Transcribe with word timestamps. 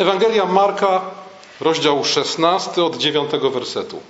Ewangelia 0.00 0.46
Marka, 0.46 1.00
rozdział 1.60 2.04
16 2.04 2.84
od 2.84 2.96
9 2.96 3.30
wersetu. 3.52 4.00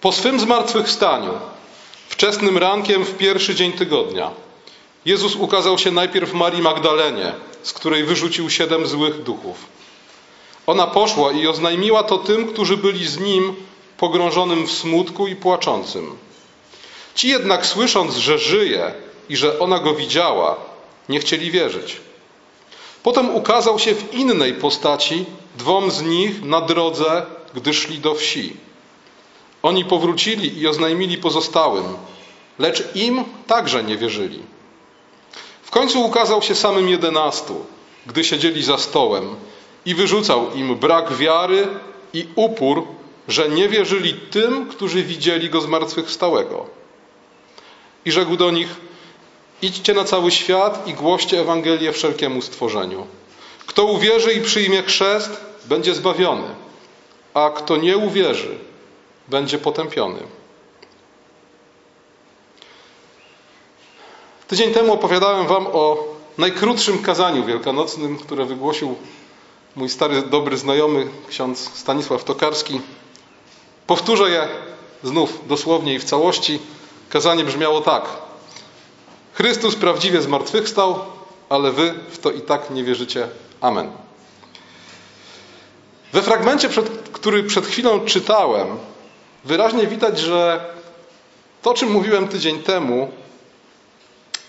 Po 0.00 0.12
swym 0.12 0.40
zmartwychwstaniu, 0.40 1.32
wczesnym 2.08 2.58
rankiem 2.58 3.04
w 3.04 3.16
pierwszy 3.16 3.54
dzień 3.54 3.72
tygodnia, 3.72 4.30
Jezus 5.04 5.34
ukazał 5.34 5.78
się 5.78 5.90
najpierw 5.90 6.32
Marii 6.32 6.62
Magdalenie, 6.62 7.32
z 7.62 7.72
której 7.72 8.04
wyrzucił 8.04 8.50
siedem 8.50 8.86
złych 8.86 9.22
duchów. 9.22 9.56
Ona 10.66 10.86
poszła 10.86 11.32
i 11.32 11.46
oznajmiła 11.46 12.02
to 12.02 12.18
tym, 12.18 12.48
którzy 12.48 12.76
byli 12.76 13.06
z 13.06 13.18
nim 13.18 13.54
pogrążonym 13.98 14.66
w 14.66 14.72
smutku 14.72 15.26
i 15.26 15.36
płaczącym. 15.36 16.16
Ci 17.14 17.28
jednak, 17.28 17.66
słysząc, 17.66 18.16
że 18.16 18.38
żyje 18.38 18.94
i 19.28 19.36
że 19.36 19.58
ona 19.58 19.78
go 19.78 19.94
widziała, 19.94 20.56
nie 21.08 21.20
chcieli 21.20 21.50
wierzyć. 21.50 22.05
Potem 23.06 23.34
ukazał 23.34 23.78
się 23.78 23.94
w 23.94 24.14
innej 24.14 24.54
postaci 24.54 25.24
dwom 25.58 25.90
z 25.90 26.02
nich 26.02 26.42
na 26.42 26.60
drodze, 26.60 27.26
gdy 27.54 27.74
szli 27.74 27.98
do 27.98 28.14
wsi. 28.14 28.56
Oni 29.62 29.84
powrócili 29.84 30.58
i 30.58 30.66
oznajmili 30.66 31.18
pozostałym, 31.18 31.84
lecz 32.58 32.82
im 32.94 33.24
także 33.46 33.84
nie 33.84 33.96
wierzyli. 33.96 34.42
W 35.62 35.70
końcu 35.70 36.04
ukazał 36.04 36.42
się 36.42 36.54
samym 36.54 36.88
jedenastu, 36.88 37.66
gdy 38.06 38.24
siedzieli 38.24 38.62
za 38.62 38.78
stołem 38.78 39.36
i 39.84 39.94
wyrzucał 39.94 40.54
im 40.54 40.74
brak 40.76 41.12
wiary 41.12 41.68
i 42.12 42.26
upór, 42.34 42.84
że 43.28 43.48
nie 43.48 43.68
wierzyli 43.68 44.14
tym, 44.14 44.66
którzy 44.66 45.02
widzieli 45.02 45.50
go 45.50 45.60
zmartwychwstałego. 45.60 46.66
I 48.04 48.12
rzekł 48.12 48.36
do 48.36 48.50
nich: 48.50 48.68
Idźcie 49.62 49.94
na 49.94 50.04
cały 50.04 50.30
świat 50.30 50.88
i 50.88 50.94
głoście 50.94 51.40
Ewangelię 51.40 51.92
wszelkiemu 51.92 52.42
stworzeniu. 52.42 53.06
Kto 53.66 53.84
uwierzy 53.84 54.32
i 54.32 54.40
przyjmie 54.40 54.82
chrzest, 54.82 55.30
będzie 55.64 55.94
zbawiony, 55.94 56.48
a 57.34 57.50
kto 57.50 57.76
nie 57.76 57.96
uwierzy, 57.96 58.58
będzie 59.28 59.58
potępiony. 59.58 60.18
Tydzień 64.48 64.74
temu 64.74 64.92
opowiadałem 64.92 65.46
Wam 65.46 65.66
o 65.66 66.04
najkrótszym 66.38 67.02
kazaniu 67.02 67.44
wielkanocnym, 67.44 68.18
które 68.18 68.44
wygłosił 68.44 68.96
mój 69.76 69.88
stary, 69.88 70.22
dobry 70.22 70.56
znajomy, 70.56 71.08
ksiądz 71.28 71.70
Stanisław 71.74 72.24
Tokarski. 72.24 72.80
Powtórzę 73.86 74.30
je 74.30 74.48
znów 75.04 75.48
dosłownie 75.48 75.94
i 75.94 75.98
w 75.98 76.04
całości. 76.04 76.58
Kazanie 77.08 77.44
brzmiało 77.44 77.80
tak. 77.80 78.25
Chrystus 79.36 79.74
prawdziwie 79.76 80.22
zmartwychwstał, 80.22 80.98
ale 81.48 81.72
wy 81.72 81.94
w 82.10 82.18
to 82.18 82.30
i 82.30 82.40
tak 82.40 82.70
nie 82.70 82.84
wierzycie. 82.84 83.28
Amen. 83.60 83.90
We 86.12 86.22
fragmencie, 86.22 86.68
przed, 86.68 86.88
który 87.12 87.44
przed 87.44 87.66
chwilą 87.66 88.00
czytałem, 88.00 88.66
wyraźnie 89.44 89.86
widać, 89.86 90.18
że 90.18 90.64
to, 91.62 91.74
czym 91.74 91.90
mówiłem 91.90 92.28
tydzień 92.28 92.62
temu, 92.62 93.10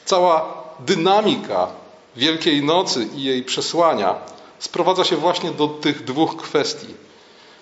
cała 0.05 0.63
dynamika 0.79 1.67
Wielkiej 2.16 2.63
Nocy 2.63 3.07
i 3.16 3.23
jej 3.23 3.44
przesłania 3.44 4.16
sprowadza 4.59 5.03
się 5.03 5.16
właśnie 5.16 5.51
do 5.51 5.67
tych 5.67 6.03
dwóch 6.03 6.38
kwestii. 6.38 6.94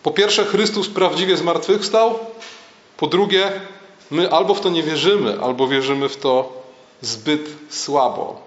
Po 0.04 0.12
pierwsze, 0.12 0.46
Chrystus 0.46 0.90
prawdziwie 0.90 1.38
zmartwychwstał. 1.38 2.20
Po 2.98 3.08
drugie, 3.08 3.52
my 4.12 4.32
albo 4.32 4.54
w 4.54 4.62
to 4.62 4.70
nie 4.70 4.84
wierzymy, 4.84 5.38
albo 5.42 5.68
wierzymy 5.68 6.10
w 6.10 6.18
to 6.18 6.65
zbyt 7.02 7.50
słabo. 7.70 8.42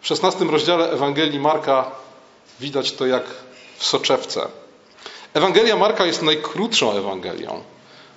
W 0.00 0.06
szesnastym 0.06 0.50
rozdziale 0.50 0.90
Ewangelii 0.90 1.40
Marka 1.40 1.90
widać 2.60 2.92
to 2.92 3.06
jak 3.06 3.24
w 3.78 3.84
soczewce. 3.84 4.48
Ewangelia 5.34 5.76
Marka 5.76 6.06
jest 6.06 6.22
najkrótszą 6.22 6.92
Ewangelią, 6.92 7.62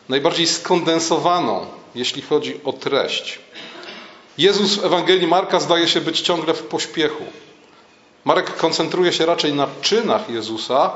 najbardziej 0.10 0.48
skondensowaną, 0.48 1.66
jeśli 1.96 2.22
chodzi 2.22 2.60
o 2.66 2.74
treść. 2.74 3.40
Jezus 4.38 4.76
w 4.76 4.86
Ewangelii 4.86 5.28
Marka 5.28 5.60
zdaje 5.60 5.88
się 5.88 6.02
być 6.02 6.22
ciągle 6.22 6.54
w 6.54 6.64
pośpiechu. 6.64 7.24
Marek 8.26 8.56
koncentruje 8.56 9.14
się 9.14 9.26
raczej 9.26 9.54
na 9.54 9.68
czynach 9.82 10.30
Jezusa, 10.30 10.92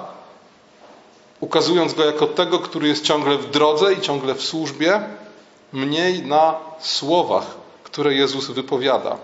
ukazując 1.40 1.94
go 1.94 2.06
jako 2.06 2.28
tego, 2.28 2.60
który 2.60 2.88
jest 2.88 3.04
ciągle 3.04 3.38
w 3.38 3.50
drodze 3.50 3.94
i 3.94 4.02
ciągle 4.02 4.36
w 4.36 4.44
służbie, 4.44 5.02
mniej 5.76 6.22
na 6.26 6.56
słowach, 6.80 7.46
które 7.84 8.14
Jezus 8.14 8.48
wypowiada. 8.52 9.18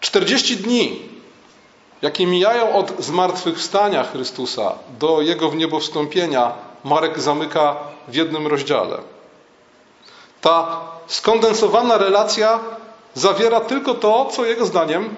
40 0.00 0.56
dni, 0.56 1.02
jakie 2.02 2.26
mijają 2.26 2.74
od 2.74 2.92
zmartwychwstania 2.98 4.04
Chrystusa 4.04 4.74
do 4.98 5.20
Jego 5.20 5.50
w 5.50 5.56
niebo 5.56 5.80
wstąpienia, 5.80 6.52
Marek 6.84 7.20
zamyka 7.20 7.76
w 8.08 8.14
jednym 8.14 8.46
rozdziale. 8.46 8.98
Ta 10.40 10.80
skondensowana 11.06 11.98
relacja 11.98 12.60
zawiera 13.14 13.60
tylko 13.60 13.94
to, 13.94 14.24
co 14.32 14.44
Jego 14.44 14.66
zdaniem 14.66 15.14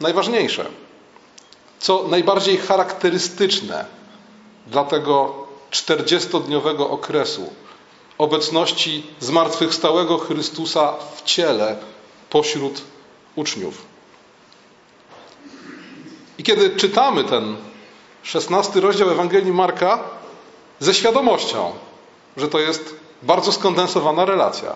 najważniejsze, 0.00 0.64
co 1.78 2.08
najbardziej 2.08 2.56
charakterystyczne 2.56 3.84
dla 4.66 4.84
tego 4.84 5.34
40-dniowego 5.70 6.90
okresu 6.90 7.50
obecności 8.22 9.06
zmartwychwstałego 9.20 10.18
Chrystusa 10.18 10.92
w 11.16 11.22
ciele 11.22 11.76
pośród 12.30 12.82
uczniów. 13.36 13.82
I 16.38 16.42
kiedy 16.42 16.70
czytamy 16.76 17.24
ten 17.24 17.56
szesnasty 18.22 18.80
rozdział 18.80 19.10
Ewangelii 19.10 19.52
Marka, 19.52 19.98
ze 20.80 20.94
świadomością, 20.94 21.72
że 22.36 22.48
to 22.48 22.58
jest 22.58 22.94
bardzo 23.22 23.52
skondensowana 23.52 24.24
relacja, 24.24 24.74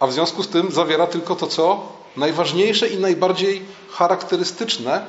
a 0.00 0.06
w 0.06 0.12
związku 0.12 0.42
z 0.42 0.48
tym 0.48 0.70
zawiera 0.72 1.06
tylko 1.06 1.36
to, 1.36 1.46
co 1.46 1.92
najważniejsze 2.16 2.88
i 2.88 2.98
najbardziej 2.98 3.62
charakterystyczne, 3.90 5.04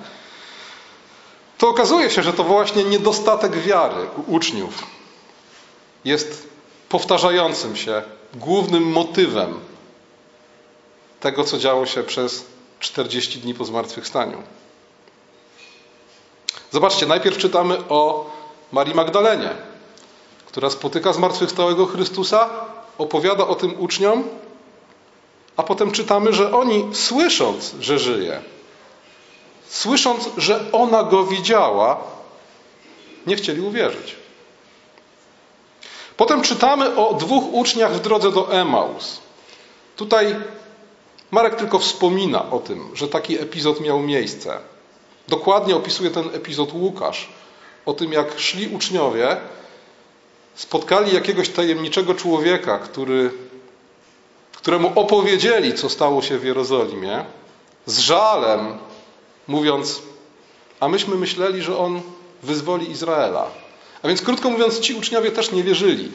to 1.58 1.70
okazuje 1.70 2.10
się, 2.10 2.24
że 2.24 2.34
to 2.34 2.44
właśnie 2.44 2.84
niedostatek 2.84 3.52
wiary 3.58 4.08
u 4.18 4.34
uczniów 4.36 4.84
jest 6.06 6.48
powtarzającym 6.90 7.76
się 7.76 8.02
głównym 8.34 8.84
motywem 8.84 9.60
tego, 11.20 11.44
co 11.44 11.58
działo 11.58 11.86
się 11.86 12.04
przez 12.04 12.46
40 12.80 13.40
dni 13.40 13.54
po 13.54 13.66
zmartwychwstaniu. 13.66 14.44
Zobaczcie, 16.72 17.06
najpierw 17.06 17.38
czytamy 17.38 17.78
o 17.90 18.32
Marii 18.72 18.96
Magdalenie, 18.96 19.50
która 20.46 20.70
spotyka 20.70 21.14
zmartwychwstałego 21.14 21.86
Chrystusa, 21.86 22.50
opowiada 22.98 23.48
o 23.48 23.56
tym 23.56 23.80
uczniom, 23.80 24.24
a 25.58 25.64
potem 25.64 25.92
czytamy, 25.92 26.34
że 26.34 26.54
oni 26.54 26.90
słysząc, 26.94 27.76
że 27.80 28.00
żyje, 28.00 28.42
słysząc, 29.70 30.30
że 30.38 30.72
ona 30.72 31.04
go 31.04 31.24
widziała, 31.24 31.98
nie 33.28 33.36
chcieli 33.36 33.62
uwierzyć. 33.62 34.16
Potem 36.20 36.42
czytamy 36.42 36.96
o 36.96 37.14
dwóch 37.14 37.54
uczniach 37.54 37.94
w 37.94 38.00
drodze 38.00 38.32
do 38.32 38.52
Emaus. 38.54 39.20
Tutaj 39.96 40.36
Marek 41.32 41.56
tylko 41.56 41.80
wspomina 41.80 42.52
o 42.52 42.60
tym, 42.60 42.90
że 42.94 43.08
taki 43.08 43.40
epizod 43.40 43.82
miał 43.82 44.00
miejsce. 44.00 44.58
Dokładnie 45.28 45.76
opisuje 45.76 46.10
ten 46.10 46.30
epizod 46.34 46.74
Łukasz. 46.74 47.30
O 47.86 47.94
tym, 47.94 48.14
jak 48.14 48.40
szli 48.40 48.68
uczniowie, 48.68 49.38
spotkali 50.56 51.14
jakiegoś 51.14 51.50
tajemniczego 51.50 52.16
człowieka, 52.16 52.78
który, 52.80 53.32
któremu 54.56 54.92
opowiedzieli, 54.96 55.74
co 55.74 55.90
stało 55.90 56.22
się 56.22 56.38
w 56.38 56.44
Jerozolimie, 56.44 57.26
z 57.86 58.00
żalem, 58.00 58.78
mówiąc: 59.48 60.02
A 60.80 60.88
myśmy 60.88 61.16
myśleli, 61.16 61.62
że 61.62 61.78
on 61.78 62.02
wyzwoli 62.44 62.92
Izraela. 62.92 63.69
A 64.04 64.08
więc 64.08 64.22
krótko 64.22 64.50
mówiąc, 64.50 64.80
ci 64.80 64.94
uczniowie 64.94 65.32
też 65.32 65.52
nie 65.52 65.64
wierzyli. 65.64 66.12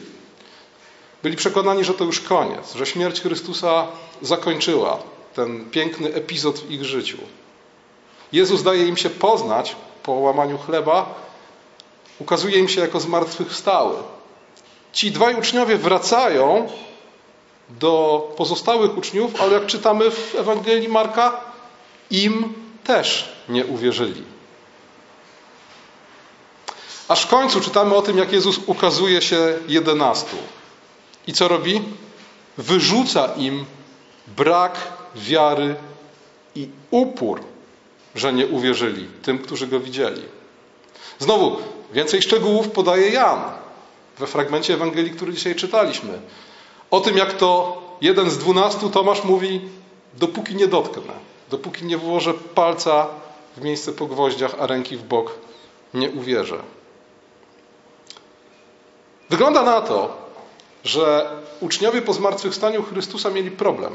Byli 1.23 1.35
przekonani, 1.35 1.83
że 1.83 1.93
to 1.93 2.03
już 2.03 2.19
koniec, 2.19 2.73
że 2.75 2.85
śmierć 2.85 3.21
Chrystusa 3.21 3.87
zakończyła 4.21 4.99
ten 5.35 5.69
piękny 5.69 6.13
epizod 6.13 6.59
w 6.59 6.71
ich 6.71 6.85
życiu. 6.85 7.17
Jezus 8.31 8.63
daje 8.63 8.87
im 8.87 8.97
się 8.97 9.09
poznać 9.09 9.75
po 10.03 10.11
łamaniu 10.11 10.57
chleba, 10.57 11.15
ukazuje 12.19 12.59
im 12.59 12.67
się 12.67 12.81
jako 12.81 12.99
zmartwychwstały. 12.99 13.95
Ci 14.93 15.11
dwaj 15.11 15.35
uczniowie 15.35 15.77
wracają 15.77 16.69
do 17.69 18.21
pozostałych 18.37 18.97
uczniów, 18.97 19.41
ale 19.41 19.53
jak 19.53 19.65
czytamy 19.65 20.11
w 20.11 20.35
Ewangelii 20.35 20.89
Marka, 20.89 21.41
im 22.11 22.53
też 22.83 23.35
nie 23.49 23.65
uwierzyli. 23.65 24.34
Aż 27.07 27.23
w 27.23 27.27
końcu 27.27 27.61
czytamy 27.61 27.95
o 27.95 28.01
tym, 28.01 28.17
jak 28.17 28.31
Jezus 28.31 28.59
ukazuje 28.65 29.21
się 29.21 29.53
jedenastu. 29.67 30.35
I 31.27 31.33
co 31.33 31.47
robi? 31.47 31.81
Wyrzuca 32.57 33.33
im 33.37 33.65
brak 34.27 34.77
wiary 35.15 35.75
i 36.55 36.69
upór, 36.91 37.41
że 38.15 38.33
nie 38.33 38.47
uwierzyli 38.47 39.07
tym, 39.21 39.39
którzy 39.39 39.67
go 39.67 39.79
widzieli. 39.79 40.21
Znowu, 41.19 41.57
więcej 41.93 42.21
szczegółów 42.21 42.69
podaje 42.69 43.09
Jan 43.09 43.41
we 44.19 44.27
fragmencie 44.27 44.73
Ewangelii, 44.73 45.11
który 45.11 45.33
dzisiaj 45.33 45.55
czytaliśmy. 45.55 46.19
O 46.91 46.99
tym, 46.99 47.17
jak 47.17 47.33
to 47.33 47.81
jeden 48.01 48.29
z 48.29 48.37
dwunastu, 48.37 48.89
Tomasz 48.89 49.23
mówi, 49.23 49.61
dopóki 50.13 50.55
nie 50.55 50.67
dotknę, 50.67 51.13
dopóki 51.49 51.85
nie 51.85 51.97
włożę 51.97 52.33
palca 52.33 53.07
w 53.57 53.61
miejsce 53.61 53.91
po 53.91 54.05
gwoździach, 54.05 54.55
a 54.59 54.67
ręki 54.67 54.97
w 54.97 55.03
bok, 55.03 55.31
nie 55.93 56.09
uwierzę. 56.09 56.57
Wygląda 59.29 59.63
na 59.63 59.81
to, 59.81 60.17
że 60.83 61.31
uczniowie 61.59 62.01
po 62.01 62.13
zmartwychwstaniu 62.13 62.83
Chrystusa 62.83 63.29
mieli 63.29 63.51
problem 63.51 63.93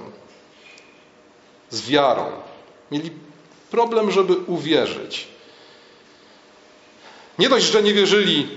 z 1.70 1.88
wiarą. 1.88 2.24
Mieli 2.90 3.10
problem, 3.70 4.10
żeby 4.10 4.36
uwierzyć. 4.36 5.28
Nie 7.38 7.48
dość, 7.48 7.66
że 7.66 7.82
nie 7.82 7.94
wierzyli 7.94 8.48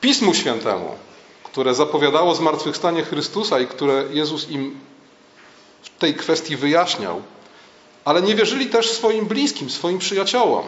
Pismu 0.00 0.34
Świętemu, 0.34 0.96
które 1.44 1.74
zapowiadało 1.74 2.34
zmartwychwstanie 2.34 3.04
Chrystusa 3.04 3.60
i 3.60 3.66
które 3.66 4.04
Jezus 4.10 4.50
im 4.50 4.80
w 5.82 5.98
tej 5.98 6.14
kwestii 6.14 6.56
wyjaśniał, 6.56 7.22
ale 8.04 8.22
nie 8.22 8.34
wierzyli 8.34 8.66
też 8.66 8.90
swoim 8.90 9.26
bliskim, 9.26 9.70
swoim 9.70 9.98
przyjaciołom, 9.98 10.64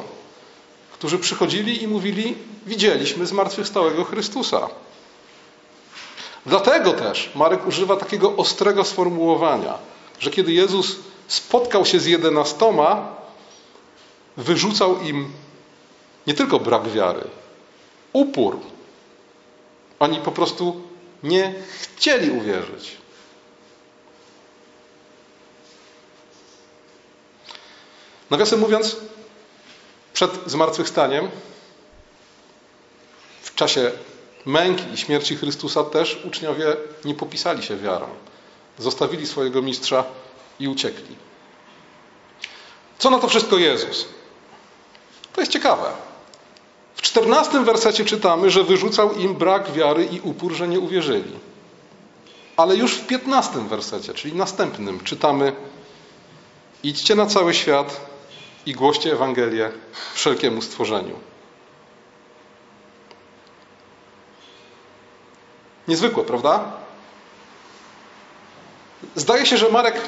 którzy 0.93 1.19
przychodzili 1.19 1.82
i 1.82 1.88
mówili: 1.88 2.37
Widzieliśmy 2.67 3.26
zmartwychwstałego 3.26 4.05
Chrystusa. 4.05 4.69
Dlatego 6.46 6.93
też 6.93 7.31
Marek 7.35 7.67
używa 7.67 7.96
takiego 7.96 8.37
ostrego 8.37 8.85
sformułowania, 8.85 9.79
że 10.20 10.31
kiedy 10.31 10.52
Jezus 10.52 10.96
spotkał 11.29 11.85
się 11.85 12.00
z 12.00 12.06
jedenastoma, 12.06 13.17
wyrzucał 14.37 15.00
im 15.00 15.32
nie 16.26 16.35
tylko 16.35 16.61
brak 16.61 16.88
wiary, 16.88 17.25
upór. 18.12 18.58
Oni 20.00 20.20
po 20.20 20.32
prostu 20.32 20.82
nie 21.23 21.55
chcieli 21.81 22.31
uwierzyć. 22.31 22.96
Nawiasem 28.31 28.61
mówiąc, 28.61 28.96
przed 30.12 30.31
zmartwychwstaniem, 30.46 31.29
w 33.43 33.55
czasie 33.55 33.93
męki 34.46 34.85
i 34.94 34.96
śmierci 34.96 35.37
Chrystusa 35.37 35.85
też 35.85 36.20
uczniowie 36.25 36.76
nie 37.05 37.14
popisali 37.14 37.62
się 37.62 37.76
wiarą. 37.76 38.06
Zostawili 38.79 39.26
swojego 39.26 39.62
mistrza 39.62 40.05
i 40.61 40.69
uciekli. 40.69 41.17
Co 42.99 43.11
na 43.11 43.19
to 43.19 43.29
wszystko 43.29 43.58
Jezus? 43.58 44.08
To 45.32 45.40
jest 45.40 45.52
ciekawe. 45.52 45.90
W 46.94 47.02
czternastym 47.02 47.64
wersecie 47.64 48.05
czytamy, 48.05 48.50
że 48.50 48.64
wyrzucał 48.64 49.14
im 49.14 49.35
brak 49.35 49.73
wiary 49.73 50.05
i 50.05 50.20
upór, 50.20 50.52
że 50.52 50.69
nie 50.69 50.81
uwierzyli. 50.81 51.32
Ale 52.56 52.76
już 52.76 52.94
w 52.94 53.06
piętnastym 53.06 53.69
wersecie, 53.69 54.14
czyli 54.14 54.34
następnym, 54.34 55.00
czytamy: 55.00 55.52
Idźcie 56.82 57.14
na 57.14 57.26
cały 57.26 57.55
świat 57.55 58.00
i 58.67 58.73
głoście 58.73 59.12
Ewangelię 59.12 59.70
wszelkiemu 60.14 60.62
stworzeniu. 60.62 61.14
Niezwykłe, 65.88 66.25
prawda? 66.25 66.73
Zdaje 69.17 69.46
się, 69.46 69.56
że 69.56 69.69
Marek, 69.69 70.00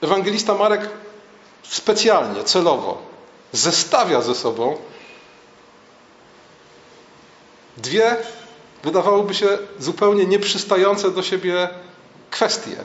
ewangelista 0.00 0.54
Marek 0.54 0.88
specjalnie, 1.62 2.44
celowo 2.44 3.02
zestawia 3.52 4.20
ze 4.20 4.34
sobą 4.34 4.76
dwie, 7.76 8.16
wydawałoby 8.84 9.34
się, 9.34 9.58
zupełnie 9.78 10.26
nieprzystające 10.26 11.10
do 11.10 11.22
siebie 11.22 11.68
kwestie. 12.30 12.76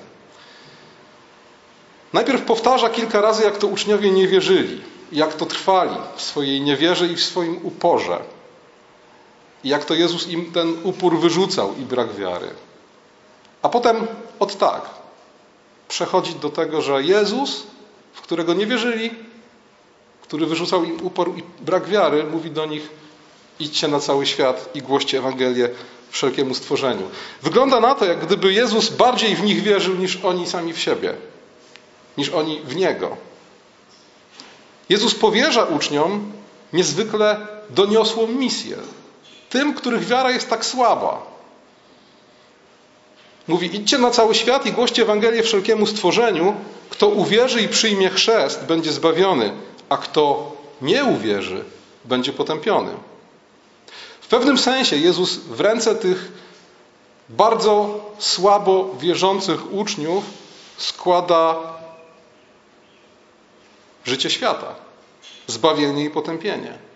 Najpierw 2.14 2.42
powtarza 2.42 2.90
kilka 2.90 3.22
razy, 3.22 3.44
jak 3.44 3.58
to 3.58 3.68
uczniowie 3.68 4.12
nie 4.12 4.28
wierzyli, 4.28 4.82
jak 5.12 5.34
to 5.34 5.46
trwali 5.46 5.96
w 6.16 6.22
swojej 6.22 6.62
niewierze 6.62 7.08
i 7.08 7.16
w 7.16 7.24
swoim 7.24 7.66
uporze. 7.66 8.20
I 9.64 9.70
jak 9.70 9.86
to 9.86 9.94
Jezus 9.94 10.28
im 10.28 10.52
ten 10.52 10.78
upór 10.84 11.20
wyrzucał 11.20 11.76
i 11.76 11.82
brak 11.82 12.16
wiary. 12.16 12.48
A 13.62 13.70
potem 13.70 14.08
od 14.40 14.58
tak 14.58 14.90
przechodzi 15.88 16.36
do 16.36 16.50
tego, 16.50 16.82
że 16.82 17.04
Jezus, 17.04 17.64
w 18.14 18.22
którego 18.22 18.54
nie 18.54 18.68
wierzyli, 18.68 19.12
który 20.22 20.46
wyrzucał 20.46 20.84
im 20.84 21.06
upór 21.06 21.38
i 21.38 21.44
brak 21.64 21.88
wiary, 21.88 22.24
mówi 22.24 22.52
do 22.52 22.66
nich: 22.66 22.90
idźcie 23.60 23.88
na 23.88 24.00
cały 24.00 24.26
świat 24.26 24.70
i 24.74 24.82
głoście 24.82 25.18
Ewangelię 25.18 25.70
wszelkiemu 26.10 26.54
stworzeniu. 26.54 27.10
Wygląda 27.42 27.80
na 27.80 27.96
to, 27.96 28.06
jak 28.06 28.26
gdyby 28.26 28.54
Jezus 28.54 28.90
bardziej 28.90 29.36
w 29.36 29.44
nich 29.44 29.64
wierzył 29.64 29.96
niż 29.96 30.20
oni 30.24 30.48
sami 30.48 30.74
w 30.74 30.80
siebie, 30.80 31.14
niż 32.18 32.30
oni 32.30 32.60
w 32.60 32.76
Niego. 32.76 33.18
Jezus 34.90 35.16
powierza 35.16 35.64
uczniom 35.64 36.32
niezwykle 36.74 37.48
doniosłą 37.70 38.28
misję. 38.28 38.78
Tym, 39.52 39.74
których 39.74 40.08
wiara 40.08 40.32
jest 40.32 40.50
tak 40.50 40.66
słaba. 40.66 41.22
Mówi: 43.48 43.76
idźcie 43.76 43.98
na 43.98 44.12
cały 44.12 44.36
świat 44.36 44.66
i 44.66 44.72
głoście 44.72 45.02
Ewangelię 45.02 45.44
wszelkiemu 45.44 45.86
stworzeniu. 45.86 46.56
Kto 46.90 47.08
uwierzy 47.08 47.62
i 47.62 47.68
przyjmie 47.68 48.10
chrzest, 48.10 48.66
będzie 48.66 48.92
zbawiony, 48.92 49.52
a 49.90 49.98
kto 49.98 50.52
nie 50.82 51.06
uwierzy, 51.06 51.66
będzie 52.06 52.34
potępiony. 52.34 52.92
W 54.22 54.28
pewnym 54.28 54.58
sensie 54.58 54.98
Jezus 54.98 55.38
w 55.38 55.62
ręce 55.62 55.96
tych 55.96 56.32
bardzo 57.30 58.00
słabo 58.20 58.96
wierzących 59.00 59.74
uczniów 59.74 60.24
składa 60.78 61.56
życie 64.06 64.30
świata, 64.30 64.76
zbawienie 65.48 66.06
i 66.06 66.10
potępienie. 66.10 66.91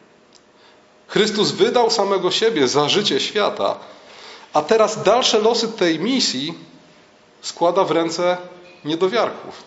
Chrystus 1.08 1.52
wydał 1.52 1.92
samego 1.92 2.32
siebie 2.32 2.68
za 2.68 2.90
życie 2.90 3.20
świata, 3.20 3.78
a 4.54 4.62
teraz 4.62 5.04
dalsze 5.04 5.40
losy 5.40 5.68
tej 5.68 6.00
misji 6.00 6.54
składa 7.42 7.84
w 7.84 7.92
ręce 7.92 8.38
niedowiarków. 8.86 9.64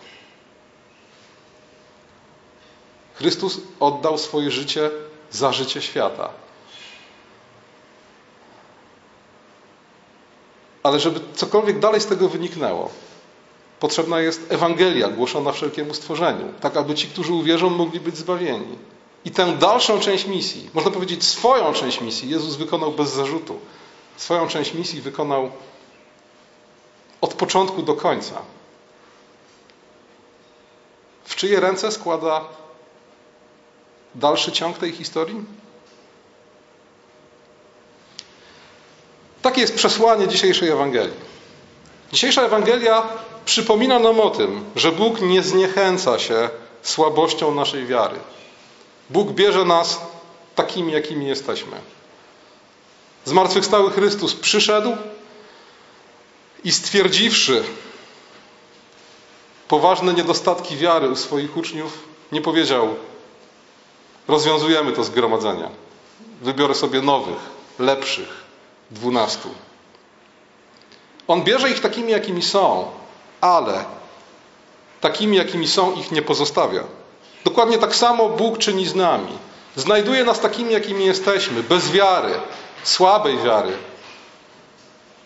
Chrystus 3.15 3.59
oddał 3.79 4.17
swoje 4.17 4.51
życie 4.51 4.89
za 5.31 5.51
życie 5.51 5.81
świata. 5.81 6.29
Ale 10.83 10.99
żeby 10.99 11.19
cokolwiek 11.35 11.79
dalej 11.79 12.01
z 12.01 12.05
tego 12.05 12.29
wyniknęło, 12.29 12.91
potrzebna 13.79 14.19
jest 14.21 14.51
Ewangelia 14.51 15.09
głoszona 15.09 15.51
wszelkiemu 15.51 15.93
stworzeniu, 15.93 16.53
tak 16.61 16.77
aby 16.77 16.95
ci, 16.95 17.07
którzy 17.07 17.33
uwierzą, 17.33 17.69
mogli 17.69 17.99
być 17.99 18.17
zbawieni. 18.17 18.77
I 19.25 19.31
tę 19.31 19.57
dalszą 19.57 19.99
część 19.99 20.25
misji, 20.25 20.69
można 20.73 20.91
powiedzieć 20.91 21.23
swoją 21.23 21.73
część 21.73 22.01
misji, 22.01 22.29
Jezus 22.29 22.55
wykonał 22.55 22.91
bez 22.91 23.09
zarzutu. 23.09 23.59
Swoją 24.17 24.47
część 24.47 24.73
misji 24.73 25.01
wykonał 25.01 25.51
od 27.21 27.33
początku 27.33 27.83
do 27.83 27.93
końca. 27.93 28.41
W 31.23 31.35
czyje 31.35 31.59
ręce 31.59 31.91
składa 31.91 32.41
dalszy 34.15 34.51
ciąg 34.51 34.77
tej 34.77 34.91
historii? 34.91 35.45
Takie 39.41 39.61
jest 39.61 39.75
przesłanie 39.75 40.27
dzisiejszej 40.27 40.69
Ewangelii. 40.69 41.29
Dzisiejsza 42.11 42.41
Ewangelia 42.41 43.03
przypomina 43.45 43.99
nam 43.99 44.19
o 44.19 44.29
tym, 44.29 44.65
że 44.75 44.91
Bóg 44.91 45.21
nie 45.21 45.43
zniechęca 45.43 46.19
się 46.19 46.49
słabością 46.81 47.55
naszej 47.55 47.85
wiary. 47.85 48.19
Bóg 49.09 49.31
bierze 49.31 49.65
nas 49.65 50.01
takimi, 50.55 50.93
jakimi 50.93 51.27
jesteśmy. 51.27 51.77
Zmartwychwstały 53.25 53.91
Chrystus 53.91 54.35
przyszedł 54.35 54.97
i 56.63 56.71
stwierdziwszy 56.71 57.63
poważne 59.67 60.13
niedostatki 60.13 60.77
wiary 60.77 61.09
u 61.09 61.15
swoich 61.15 61.57
uczniów, 61.57 62.03
nie 62.31 62.41
powiedział: 62.41 62.95
Rozwiązujemy 64.27 64.91
to 64.91 65.03
zgromadzenie. 65.03 65.69
Wybiorę 66.41 66.75
sobie 66.75 67.01
nowych, 67.01 67.37
lepszych, 67.79 68.43
dwunastu. 68.91 69.49
On 71.27 71.43
bierze 71.43 71.69
ich 71.69 71.79
takimi, 71.79 72.11
jakimi 72.11 72.41
są, 72.41 72.91
ale 73.41 73.85
takimi, 75.01 75.37
jakimi 75.37 75.67
są, 75.67 75.95
ich 75.95 76.11
nie 76.11 76.21
pozostawia. 76.21 76.83
Dokładnie 77.45 77.77
tak 77.77 77.95
samo 77.95 78.29
Bóg 78.29 78.57
czyni 78.57 78.85
z 78.85 78.95
nami. 78.95 79.37
Znajduje 79.75 80.23
nas 80.23 80.39
takimi, 80.39 80.73
jakimi 80.73 81.05
jesteśmy, 81.05 81.63
bez 81.63 81.91
wiary, 81.91 82.33
słabej 82.83 83.37
wiary. 83.37 83.73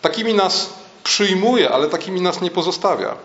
Takimi 0.02 0.34
nas 0.34 0.70
przyjmuje, 1.04 1.70
ale 1.70 1.88
takimi 1.88 2.20
nas 2.20 2.40
nie 2.40 2.50
pozostawia. 2.50 3.16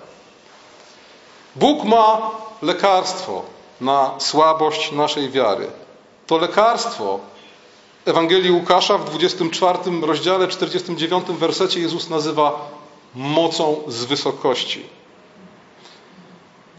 Bóg 1.55 1.83
ma 1.83 2.31
lekarstwo 2.61 3.43
na 3.81 4.11
słabość 4.17 4.91
naszej 4.91 5.29
wiary. 5.29 5.67
To 6.27 6.37
lekarstwo 6.37 7.19
Ewangelii 8.05 8.51
Łukasza 8.51 8.97
w 8.97 9.09
24 9.09 9.79
rozdziale, 10.01 10.47
49 10.47 11.25
wersecie 11.27 11.79
Jezus 11.79 12.09
nazywa 12.09 12.69
mocą 13.15 13.81
z 13.87 14.05
wysokości. 14.05 14.85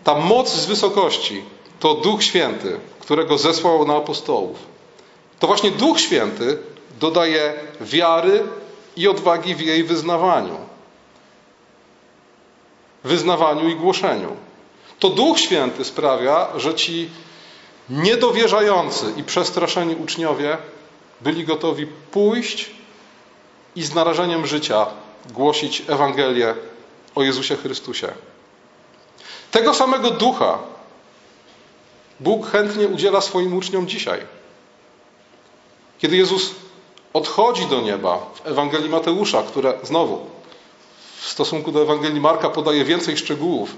Ta 0.04 0.14
moc 0.14 0.52
z 0.52 0.66
wysokości 0.66 1.44
to 1.80 1.94
Duch 1.94 2.22
Święty, 2.22 2.80
którego 3.00 3.38
zesłał 3.38 3.86
na 3.86 3.96
apostołów. 3.96 4.58
To 5.38 5.46
właśnie 5.46 5.70
Duch 5.70 6.00
Święty 6.00 6.58
dodaje 7.00 7.54
wiary 7.80 8.42
i 8.96 9.08
odwagi 9.08 9.54
w 9.54 9.60
jej 9.60 9.84
wyznawaniu. 9.84 10.56
Wyznawaniu 13.04 13.68
i 13.68 13.74
głoszeniu. 13.74 14.36
To 14.98 15.10
Duch 15.10 15.40
Święty 15.40 15.84
sprawia, 15.84 16.48
że 16.56 16.74
ci 16.74 17.10
niedowierzający 17.90 19.12
i 19.16 19.24
przestraszeni 19.24 19.94
uczniowie 19.94 20.58
byli 21.20 21.44
gotowi 21.44 21.86
pójść 21.86 22.70
i 23.76 23.82
z 23.82 23.94
narażeniem 23.94 24.46
życia 24.46 24.86
głosić 25.30 25.82
Ewangelię 25.88 26.54
o 27.14 27.22
Jezusie 27.22 27.56
Chrystusie. 27.56 28.12
Tego 29.50 29.74
samego 29.74 30.10
ducha 30.10 30.58
Bóg 32.20 32.46
chętnie 32.46 32.88
udziela 32.88 33.20
swoim 33.20 33.56
uczniom 33.56 33.88
dzisiaj. 33.88 34.20
Kiedy 35.98 36.16
Jezus 36.16 36.54
odchodzi 37.12 37.66
do 37.66 37.80
nieba 37.80 38.18
w 38.34 38.46
Ewangelii 38.46 38.88
Mateusza, 38.88 39.42
które 39.42 39.78
znowu 39.82 40.26
w 41.20 41.28
stosunku 41.28 41.72
do 41.72 41.82
Ewangelii 41.82 42.20
Marka 42.20 42.50
podaje 42.50 42.84
więcej 42.84 43.16
szczegółów, 43.16 43.76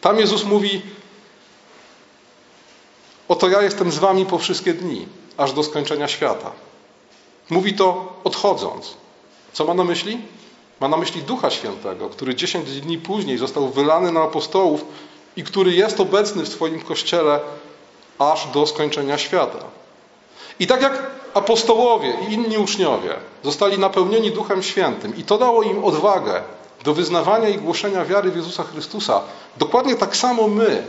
tam 0.00 0.18
Jezus 0.18 0.44
mówi: 0.44 0.82
Oto 3.28 3.48
ja 3.48 3.62
jestem 3.62 3.92
z 3.92 3.98
wami 3.98 4.26
po 4.26 4.38
wszystkie 4.38 4.74
dni, 4.74 5.06
aż 5.36 5.52
do 5.52 5.62
skończenia 5.62 6.08
świata. 6.08 6.52
Mówi 7.50 7.74
to 7.74 8.20
odchodząc. 8.24 8.94
Co 9.52 9.64
ma 9.64 9.74
na 9.74 9.84
myśli? 9.84 10.18
Ma 10.80 10.88
na 10.88 10.96
myśli 10.96 11.22
Ducha 11.22 11.50
Świętego, 11.50 12.08
który 12.08 12.34
dziesięć 12.34 12.80
dni 12.80 12.98
później 12.98 13.38
został 13.38 13.68
wylany 13.68 14.12
na 14.12 14.22
apostołów 14.22 14.84
i 15.36 15.44
który 15.44 15.72
jest 15.72 16.00
obecny 16.00 16.44
w 16.44 16.50
Twoim 16.50 16.80
kościele 16.80 17.40
aż 18.18 18.46
do 18.46 18.66
skończenia 18.66 19.18
świata. 19.18 19.58
I 20.58 20.66
tak 20.66 20.82
jak 20.82 21.10
apostołowie 21.34 22.14
i 22.28 22.32
inni 22.32 22.58
uczniowie 22.58 23.14
zostali 23.42 23.78
napełnieni 23.78 24.30
Duchem 24.30 24.62
Świętym 24.62 25.16
i 25.16 25.24
to 25.24 25.38
dało 25.38 25.62
im 25.62 25.84
odwagę 25.84 26.42
do 26.84 26.94
wyznawania 26.94 27.48
i 27.48 27.58
głoszenia 27.58 28.04
wiary 28.04 28.30
w 28.30 28.36
Jezusa 28.36 28.62
Chrystusa, 28.62 29.20
dokładnie 29.56 29.96
tak 29.96 30.16
samo 30.16 30.48
my 30.48 30.86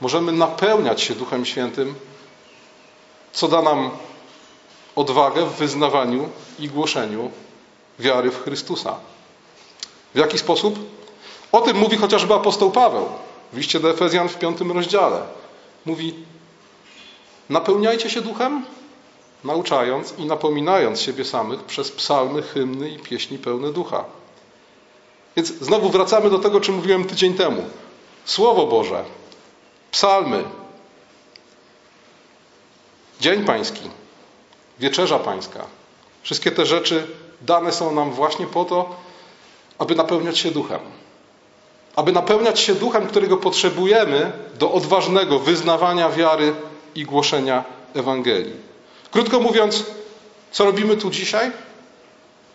możemy 0.00 0.32
napełniać 0.32 1.00
się 1.00 1.14
Duchem 1.14 1.44
Świętym, 1.44 1.94
co 3.32 3.48
da 3.48 3.62
nam 3.62 3.90
odwagę 4.96 5.46
w 5.46 5.52
wyznawaniu 5.52 6.28
i 6.58 6.68
głoszeniu 6.68 7.30
wiary 7.98 8.30
w 8.30 8.42
Chrystusa. 8.42 8.96
W 10.14 10.18
jaki 10.18 10.38
sposób? 10.38 10.78
O 11.52 11.60
tym 11.60 11.76
mówi 11.76 11.96
chociażby 11.96 12.34
apostoł 12.34 12.70
Paweł 12.70 13.06
w 13.52 13.56
liście 13.56 13.80
do 13.80 13.90
Efezjan 13.90 14.28
w 14.28 14.38
piątym 14.38 14.72
rozdziale. 14.72 15.20
Mówi: 15.86 16.14
Napełniajcie 17.48 18.10
się 18.10 18.20
duchem, 18.20 18.64
nauczając 19.44 20.14
i 20.18 20.24
napominając 20.24 21.00
siebie 21.00 21.24
samych 21.24 21.64
przez 21.64 21.90
psalmy, 21.90 22.42
hymny 22.42 22.90
i 22.90 22.98
pieśni 22.98 23.38
pełne 23.38 23.72
ducha. 23.72 24.04
Więc 25.36 25.48
znowu 25.48 25.90
wracamy 25.90 26.30
do 26.30 26.38
tego, 26.38 26.60
czym 26.60 26.74
mówiłem 26.74 27.04
tydzień 27.04 27.34
temu. 27.34 27.62
Słowo 28.24 28.66
Boże, 28.66 29.04
psalmy, 29.90 30.44
Dzień 33.20 33.44
Pański, 33.44 33.90
Wieczerza 34.78 35.18
Pańska. 35.18 35.64
Wszystkie 36.22 36.50
te 36.50 36.66
rzeczy 36.66 37.06
dane 37.40 37.72
są 37.72 37.94
nam 37.94 38.12
właśnie 38.12 38.46
po 38.46 38.64
to, 38.64 38.96
aby 39.78 39.94
napełniać 39.94 40.38
się 40.38 40.50
duchem. 40.50 40.80
Aby 41.96 42.12
napełniać 42.12 42.60
się 42.60 42.74
duchem, 42.74 43.06
którego 43.06 43.36
potrzebujemy 43.36 44.32
do 44.58 44.72
odważnego 44.72 45.38
wyznawania 45.38 46.10
wiary 46.10 46.54
i 46.96 47.04
głoszenia 47.04 47.64
Ewangelii. 47.94 48.56
Krótko 49.10 49.40
mówiąc, 49.40 49.84
co 50.50 50.64
robimy 50.64 50.96
tu 50.96 51.10
dzisiaj? 51.10 51.52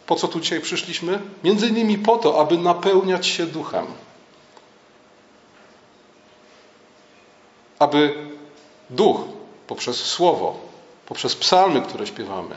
Po 0.06 0.16
co 0.16 0.28
tu 0.28 0.40
dzisiaj 0.40 0.62
przyszliśmy? 0.62 1.20
Między 1.44 1.68
innymi 1.68 1.98
po 1.98 2.18
to, 2.18 2.40
aby 2.40 2.58
napełniać 2.58 3.28
się 3.28 3.46
duchem. 3.46 3.86
Aby 7.80 8.16
duch 8.90 9.22
poprzez 9.68 9.98
słowo, 9.98 10.60
poprzez 11.06 11.36
psalmy, 11.36 11.82
które 11.82 12.08
śpiewamy, 12.08 12.56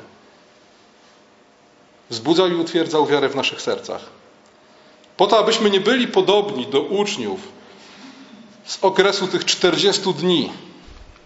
wzbudzał 2.11 2.49
i 2.49 2.55
utwierdzał 2.55 3.07
wiarę 3.07 3.29
w 3.29 3.37
naszych 3.37 3.63
sercach. 3.63 4.03
Po 5.17 5.27
to, 5.27 5.39
abyśmy 5.39 5.71
nie 5.71 5.81
byli 5.81 6.09
podobni 6.09 6.67
do 6.67 6.81
uczniów 6.81 7.41
z 8.65 8.85
okresu 8.85 9.29
tych 9.29 9.45
40 9.45 10.15
dni 10.15 10.53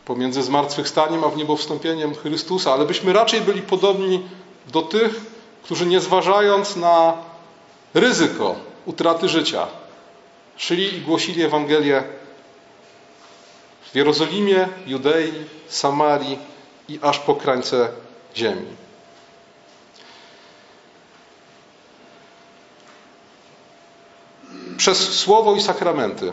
pomiędzy 0.09 0.43
zmartwychwstaniem 0.43 1.25
a 1.25 1.29
wniebowstąpieniem 1.29 2.15
Chrystusa, 2.15 2.73
ale 2.73 2.87
byśmy 2.87 3.13
raczej 3.13 3.41
byli 3.41 3.63
podobni 3.63 4.29
do 4.67 4.83
tych, 4.83 5.21
którzy 5.63 5.87
nie 5.87 6.01
zważając 6.01 6.77
na 6.77 7.17
ryzyko 7.95 8.57
utraty 8.87 9.29
życia, 9.29 9.67
szli 10.57 10.97
i 10.97 11.01
głosili 11.01 11.43
Ewangelię 11.43 12.03
w 13.93 13.97
Jerozolimie, 13.97 14.69
Judei, 14.87 15.33
Samarii 15.69 16.39
i 16.89 16.99
aż 17.03 17.19
po 17.19 17.35
krańce 17.35 17.89
ziemi. 18.37 18.67
Przez 24.77 25.15
słowo 25.15 25.55
i 25.55 25.61
sakramenty 25.61 26.33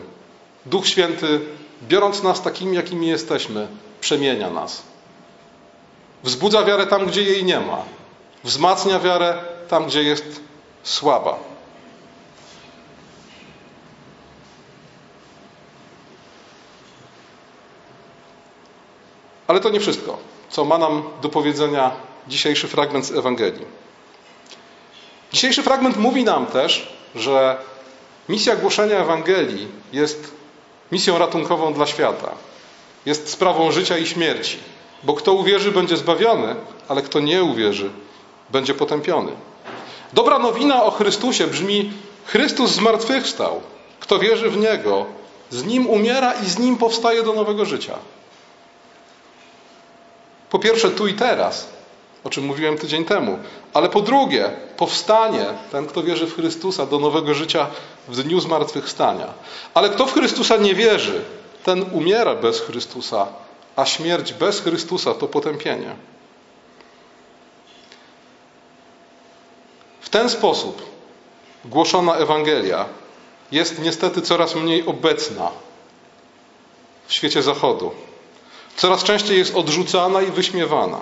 Duch 0.66 0.86
Święty, 0.86 1.40
biorąc 1.82 2.22
nas 2.22 2.42
takimi, 2.42 2.76
jakimi 2.76 3.06
jesteśmy, 3.06 3.68
przemienia 4.00 4.50
nas. 4.50 4.82
Wzbudza 6.22 6.64
wiarę 6.64 6.86
tam, 6.86 7.06
gdzie 7.06 7.22
jej 7.22 7.44
nie 7.44 7.60
ma. 7.60 7.82
Wzmacnia 8.44 9.00
wiarę 9.00 9.38
tam, 9.68 9.86
gdzie 9.86 10.02
jest 10.02 10.40
słaba. 10.82 11.38
Ale 19.46 19.60
to 19.60 19.70
nie 19.70 19.80
wszystko, 19.80 20.18
co 20.48 20.64
ma 20.64 20.78
nam 20.78 21.02
do 21.22 21.28
powiedzenia 21.28 21.90
dzisiejszy 22.28 22.68
fragment 22.68 23.06
z 23.06 23.12
Ewangelii. 23.12 23.66
Dzisiejszy 25.32 25.62
fragment 25.62 25.96
mówi 25.96 26.24
nam 26.24 26.46
też, 26.46 26.96
że 27.14 27.58
misja 28.28 28.56
głoszenia 28.56 28.98
Ewangelii 28.98 29.68
jest 29.92 30.35
misją 30.92 31.18
ratunkową 31.18 31.74
dla 31.74 31.86
świata. 31.86 32.30
Jest 33.06 33.28
sprawą 33.28 33.72
życia 33.72 33.98
i 33.98 34.06
śmierci. 34.06 34.58
Bo 35.02 35.14
kto 35.14 35.32
uwierzy, 35.32 35.72
będzie 35.72 35.96
zbawiony, 35.96 36.56
ale 36.88 37.02
kto 37.02 37.20
nie 37.20 37.44
uwierzy, 37.44 37.90
będzie 38.50 38.74
potępiony. 38.74 39.32
Dobra 40.12 40.38
nowina 40.38 40.84
o 40.84 40.90
Chrystusie 40.90 41.46
brzmi: 41.46 41.92
Chrystus 42.24 42.70
zmartwychwstał. 42.70 43.60
Kto 44.00 44.18
wierzy 44.18 44.50
w 44.50 44.56
Niego, 44.56 45.06
z 45.50 45.64
Nim 45.64 45.86
umiera 45.86 46.32
i 46.32 46.46
z 46.46 46.58
Nim 46.58 46.76
powstaje 46.76 47.22
do 47.22 47.32
nowego 47.32 47.64
życia. 47.64 47.98
Po 50.50 50.58
pierwsze, 50.58 50.90
tu 50.90 51.06
i 51.06 51.14
teraz, 51.14 51.68
o 52.26 52.30
czym 52.30 52.44
mówiłem 52.44 52.78
tydzień 52.78 53.04
temu, 53.04 53.38
ale 53.74 53.88
po 53.88 54.00
drugie, 54.00 54.50
powstanie 54.76 55.46
ten, 55.72 55.86
kto 55.86 56.02
wierzy 56.02 56.26
w 56.26 56.34
Chrystusa, 56.34 56.86
do 56.86 56.98
nowego 56.98 57.34
życia 57.34 57.66
w 58.08 58.22
dniu 58.22 58.40
zmartwychwstania. 58.40 59.26
Ale 59.74 59.90
kto 59.90 60.06
w 60.06 60.12
Chrystusa 60.12 60.56
nie 60.56 60.74
wierzy, 60.74 61.24
ten 61.64 61.86
umiera 61.92 62.34
bez 62.34 62.60
Chrystusa, 62.60 63.26
a 63.76 63.86
śmierć 63.86 64.32
bez 64.32 64.60
Chrystusa 64.60 65.14
to 65.14 65.28
potępienie. 65.28 65.96
W 70.00 70.08
ten 70.08 70.30
sposób 70.30 70.82
głoszona 71.64 72.16
Ewangelia 72.16 72.84
jest 73.52 73.78
niestety 73.78 74.22
coraz 74.22 74.54
mniej 74.54 74.86
obecna 74.86 75.50
w 77.06 77.12
świecie 77.12 77.42
Zachodu. 77.42 77.90
Coraz 78.76 79.04
częściej 79.04 79.38
jest 79.38 79.56
odrzucana 79.56 80.22
i 80.22 80.30
wyśmiewana. 80.30 80.98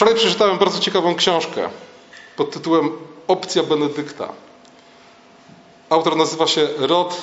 Wczoraj 0.00 0.14
przeczytałem 0.14 0.58
bardzo 0.58 0.78
ciekawą 0.78 1.14
książkę 1.14 1.68
pod 2.36 2.50
tytułem 2.50 2.90
Opcja 3.28 3.62
Benedykta. 3.62 4.32
Autor 5.90 6.16
nazywa 6.16 6.46
się 6.46 6.68
Rod 6.78 7.22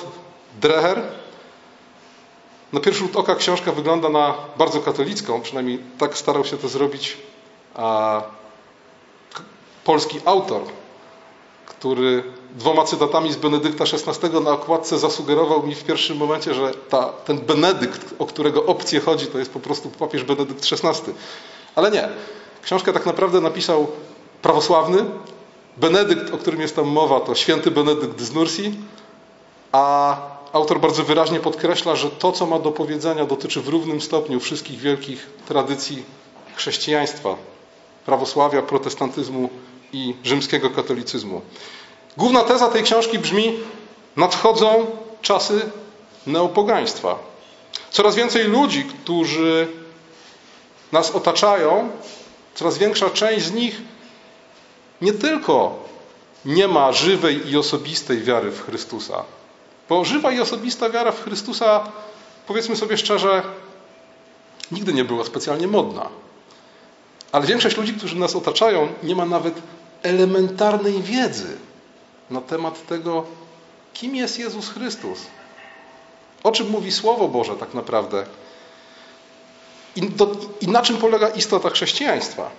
Dreher. 0.60 1.02
Na 2.72 2.80
pierwszy 2.80 3.00
rzut 3.00 3.16
oka 3.16 3.34
książka 3.34 3.72
wygląda 3.72 4.08
na 4.08 4.34
bardzo 4.58 4.80
katolicką, 4.80 5.40
przynajmniej 5.40 5.78
tak 5.98 6.18
starał 6.18 6.44
się 6.44 6.56
to 6.56 6.68
zrobić 6.68 7.16
a, 7.74 8.22
polski 9.84 10.20
autor, 10.24 10.62
który 11.66 12.22
dwoma 12.54 12.84
cytatami 12.84 13.32
z 13.32 13.36
Benedykta 13.36 13.84
XVI 13.84 14.40
na 14.40 14.50
okładce 14.50 14.98
zasugerował 14.98 15.66
mi 15.66 15.74
w 15.74 15.84
pierwszym 15.84 16.16
momencie, 16.16 16.54
że 16.54 16.70
ta, 16.88 17.04
ten 17.04 17.38
Benedykt, 17.38 18.14
o 18.18 18.26
którego 18.26 18.66
opcję 18.66 19.00
chodzi, 19.00 19.26
to 19.26 19.38
jest 19.38 19.52
po 19.52 19.60
prostu 19.60 19.90
papież 19.90 20.24
Benedykt 20.24 20.72
XVI. 20.72 21.12
Ale 21.74 21.90
nie. 21.90 22.08
Książkę 22.68 22.92
tak 22.92 23.06
naprawdę 23.06 23.40
napisał 23.40 23.86
prawosławny. 24.42 25.04
Benedykt, 25.76 26.34
o 26.34 26.38
którym 26.38 26.60
jest 26.60 26.76
tam 26.76 26.86
mowa, 26.86 27.20
to 27.20 27.34
święty 27.34 27.70
Benedykt 27.70 28.20
z 28.20 28.32
Nursi, 28.32 28.74
a 29.72 30.16
autor 30.52 30.80
bardzo 30.80 31.02
wyraźnie 31.02 31.40
podkreśla, 31.40 31.96
że 31.96 32.10
to, 32.10 32.32
co 32.32 32.46
ma 32.46 32.58
do 32.58 32.72
powiedzenia, 32.72 33.24
dotyczy 33.24 33.60
w 33.60 33.68
równym 33.68 34.00
stopniu 34.00 34.40
wszystkich 34.40 34.78
wielkich 34.78 35.30
tradycji 35.46 36.02
chrześcijaństwa, 36.56 37.36
prawosławia, 38.06 38.62
protestantyzmu 38.62 39.48
i 39.92 40.14
rzymskiego 40.24 40.70
katolicyzmu. 40.70 41.40
Główna 42.16 42.42
teza 42.42 42.68
tej 42.68 42.82
książki 42.82 43.18
brzmi: 43.18 43.58
nadchodzą 44.16 44.86
czasy 45.22 45.60
neopogaństwa. 46.26 47.18
Coraz 47.90 48.14
więcej 48.14 48.44
ludzi, 48.44 48.84
którzy 48.84 49.68
nas 50.92 51.10
otaczają, 51.10 51.90
coraz 52.58 52.78
większa 52.78 53.10
część 53.10 53.46
z 53.46 53.52
nich 53.52 53.80
nie 55.00 55.12
tylko 55.12 55.84
nie 56.44 56.68
ma 56.68 56.92
żywej 56.92 57.50
i 57.50 57.56
osobistej 57.56 58.22
wiary 58.22 58.50
w 58.50 58.64
Chrystusa, 58.64 59.24
bo 59.88 60.04
żywa 60.04 60.32
i 60.32 60.40
osobista 60.40 60.90
wiara 60.90 61.12
w 61.12 61.24
Chrystusa, 61.24 61.92
powiedzmy 62.46 62.76
sobie 62.76 62.98
szczerze, 62.98 63.42
nigdy 64.72 64.92
nie 64.92 65.04
była 65.04 65.24
specjalnie 65.24 65.66
modna. 65.66 66.08
Ale 67.32 67.46
większość 67.46 67.76
ludzi, 67.76 67.94
którzy 67.94 68.16
nas 68.16 68.36
otaczają, 68.36 68.88
nie 69.02 69.16
ma 69.16 69.26
nawet 69.26 69.54
elementarnej 70.02 71.02
wiedzy 71.02 71.56
na 72.30 72.40
temat 72.40 72.86
tego, 72.86 73.24
kim 73.94 74.16
jest 74.16 74.38
Jezus 74.38 74.68
Chrystus. 74.68 75.18
O 76.42 76.52
czym 76.52 76.70
mówi 76.70 76.92
Słowo 76.92 77.28
Boże 77.28 77.56
tak 77.56 77.74
naprawdę. 77.74 78.26
I, 79.98 80.00
do, 80.00 80.30
I, 80.60 80.68
na 80.68 80.82
czym 80.82 80.96
polega 80.96 81.28
istota 81.28 81.70
chrześcijaństwa. 81.70 82.50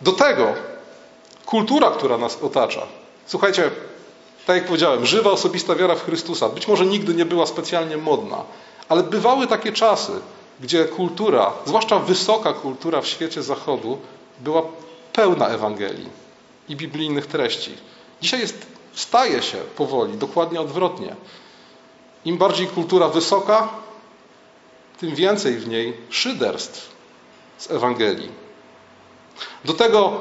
Do 0.00 0.12
tego 0.12 0.54
kultura, 1.46 1.90
która 1.90 2.18
nas 2.18 2.38
otacza. 2.42 2.86
Słuchajcie, 3.26 3.70
tak 4.46 4.56
jak 4.56 4.66
powiedziałem, 4.66 5.06
żywa, 5.06 5.30
osobista 5.30 5.74
wiara 5.74 5.94
w 5.94 6.04
Chrystusa. 6.04 6.48
Być 6.48 6.68
może 6.68 6.86
nigdy 6.86 7.14
nie 7.14 7.24
była 7.24 7.46
specjalnie 7.46 7.96
modna, 7.96 8.44
ale 8.88 9.02
bywały 9.02 9.46
takie 9.46 9.72
czasy, 9.72 10.12
gdzie 10.60 10.84
kultura, 10.84 11.52
zwłaszcza 11.64 11.98
wysoka 11.98 12.52
kultura 12.52 13.00
w 13.00 13.06
świecie 13.06 13.42
zachodu, 13.42 13.98
była 14.40 14.62
pełna 15.12 15.48
Ewangelii 15.48 16.08
i 16.68 16.76
biblijnych 16.76 17.26
treści. 17.26 17.72
Dzisiaj 18.20 18.40
jest, 18.40 18.66
staje 18.94 19.42
się 19.42 19.58
powoli 19.58 20.16
dokładnie 20.16 20.60
odwrotnie. 20.60 21.16
Im 22.24 22.38
bardziej 22.38 22.66
kultura 22.66 23.08
wysoka, 23.08 23.68
tym 25.00 25.14
więcej 25.14 25.56
w 25.56 25.68
niej 25.68 25.96
szyderstw 26.10 26.90
z 27.58 27.70
Ewangelii. 27.70 28.30
Do 29.64 29.74
tego 29.74 30.20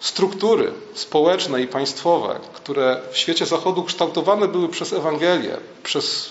struktury 0.00 0.72
społeczne 0.94 1.62
i 1.62 1.66
państwowe, 1.66 2.40
które 2.52 3.00
w 3.12 3.18
świecie 3.18 3.46
Zachodu 3.46 3.82
kształtowane 3.82 4.48
były 4.48 4.68
przez 4.68 4.92
Ewangelię, 4.92 5.56
przez 5.82 6.30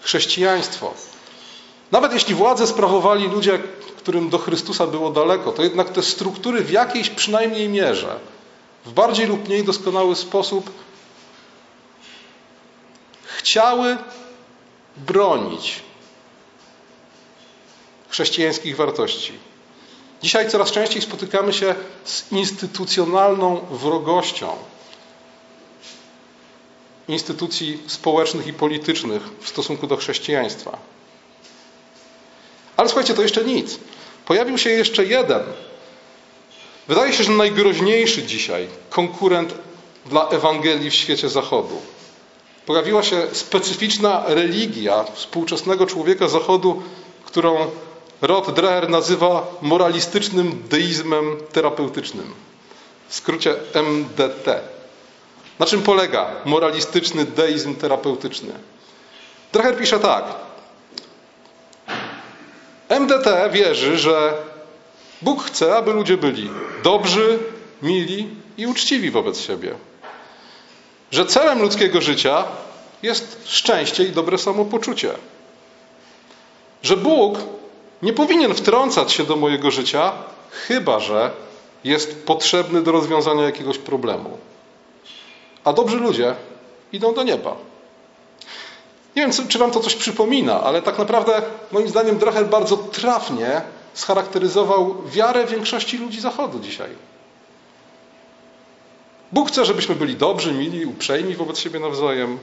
chrześcijaństwo. 0.00 0.94
Nawet 1.92 2.12
jeśli 2.12 2.34
władzę 2.34 2.66
sprawowali 2.66 3.28
ludzie, 3.28 3.58
którym 3.96 4.28
do 4.28 4.38
Chrystusa 4.38 4.86
było 4.86 5.10
daleko, 5.10 5.52
to 5.52 5.62
jednak 5.62 5.88
te 5.90 6.02
struktury 6.02 6.64
w 6.64 6.70
jakiejś 6.70 7.10
przynajmniej 7.10 7.68
mierze, 7.68 8.18
w 8.84 8.92
bardziej 8.92 9.26
lub 9.26 9.48
mniej 9.48 9.64
doskonały 9.64 10.16
sposób 10.16 10.70
chciały 13.40 13.96
bronić 14.96 15.82
chrześcijańskich 18.08 18.76
wartości. 18.76 19.32
Dzisiaj 20.22 20.50
coraz 20.50 20.70
częściej 20.70 21.02
spotykamy 21.02 21.52
się 21.52 21.74
z 22.04 22.32
instytucjonalną 22.32 23.60
wrogością 23.70 24.56
instytucji 27.08 27.78
społecznych 27.86 28.46
i 28.46 28.52
politycznych 28.52 29.22
w 29.40 29.48
stosunku 29.48 29.86
do 29.86 29.96
chrześcijaństwa. 29.96 30.78
Ale 32.76 32.88
słuchajcie, 32.88 33.14
to 33.14 33.22
jeszcze 33.22 33.44
nic. 33.44 33.78
Pojawił 34.26 34.58
się 34.58 34.70
jeszcze 34.70 35.04
jeden, 35.04 35.42
wydaje 36.88 37.12
się, 37.12 37.24
że 37.24 37.32
najgroźniejszy 37.32 38.22
dzisiaj 38.22 38.68
konkurent 38.90 39.54
dla 40.06 40.28
Ewangelii 40.28 40.90
w 40.90 40.94
świecie 40.94 41.28
Zachodu. 41.28 41.80
Pojawiła 42.70 43.02
się 43.02 43.26
specyficzna 43.32 44.24
religia 44.26 45.04
współczesnego 45.04 45.86
człowieka 45.86 46.28
Zachodu, 46.28 46.82
którą 47.24 47.70
Rod 48.22 48.54
Dreher 48.54 48.90
nazywa 48.90 49.46
moralistycznym 49.62 50.62
deizmem 50.68 51.36
terapeutycznym. 51.52 52.34
W 53.08 53.14
skrócie 53.14 53.54
MDT. 53.74 54.60
Na 55.58 55.66
czym 55.66 55.82
polega 55.82 56.30
moralistyczny 56.44 57.24
deizm 57.24 57.74
terapeutyczny? 57.74 58.52
Dreher 59.52 59.76
pisze 59.76 60.00
tak. 60.00 60.24
MDT 62.88 63.50
wierzy, 63.52 63.98
że 63.98 64.32
Bóg 65.22 65.44
chce, 65.44 65.76
aby 65.76 65.92
ludzie 65.92 66.16
byli 66.16 66.50
dobrzy, 66.82 67.38
mili 67.82 68.28
i 68.58 68.66
uczciwi 68.66 69.10
wobec 69.10 69.40
siebie. 69.40 69.74
Że 71.10 71.26
celem 71.26 71.62
ludzkiego 71.62 72.00
życia 72.00 72.44
jest 73.02 73.48
szczęście 73.48 74.04
i 74.04 74.10
dobre 74.10 74.38
samopoczucie. 74.38 75.10
Że 76.82 76.96
Bóg 76.96 77.38
nie 78.02 78.12
powinien 78.12 78.54
wtrącać 78.54 79.12
się 79.12 79.24
do 79.24 79.36
mojego 79.36 79.70
życia, 79.70 80.12
chyba 80.50 81.00
że 81.00 81.30
jest 81.84 82.26
potrzebny 82.26 82.82
do 82.82 82.92
rozwiązania 82.92 83.42
jakiegoś 83.42 83.78
problemu. 83.78 84.38
A 85.64 85.72
dobrzy 85.72 85.96
ludzie 85.96 86.34
idą 86.92 87.14
do 87.14 87.22
nieba. 87.22 87.56
Nie 89.16 89.22
wiem, 89.22 89.48
czy 89.48 89.58
Wam 89.58 89.70
to 89.70 89.80
coś 89.80 89.94
przypomina, 89.94 90.62
ale 90.62 90.82
tak 90.82 90.98
naprawdę, 90.98 91.42
moim 91.72 91.88
zdaniem, 91.88 92.18
Dreher 92.18 92.46
bardzo 92.48 92.76
trafnie 92.76 93.62
scharakteryzował 93.94 95.02
wiarę 95.06 95.46
większości 95.46 95.98
ludzi 95.98 96.20
Zachodu 96.20 96.58
dzisiaj. 96.58 96.90
Bóg 99.32 99.48
chce, 99.48 99.64
żebyśmy 99.64 99.94
byli 99.94 100.16
dobrzy, 100.16 100.52
mili, 100.52 100.86
uprzejmi 100.86 101.34
wobec 101.34 101.58
siebie 101.58 101.80
nawzajem. 101.80 102.38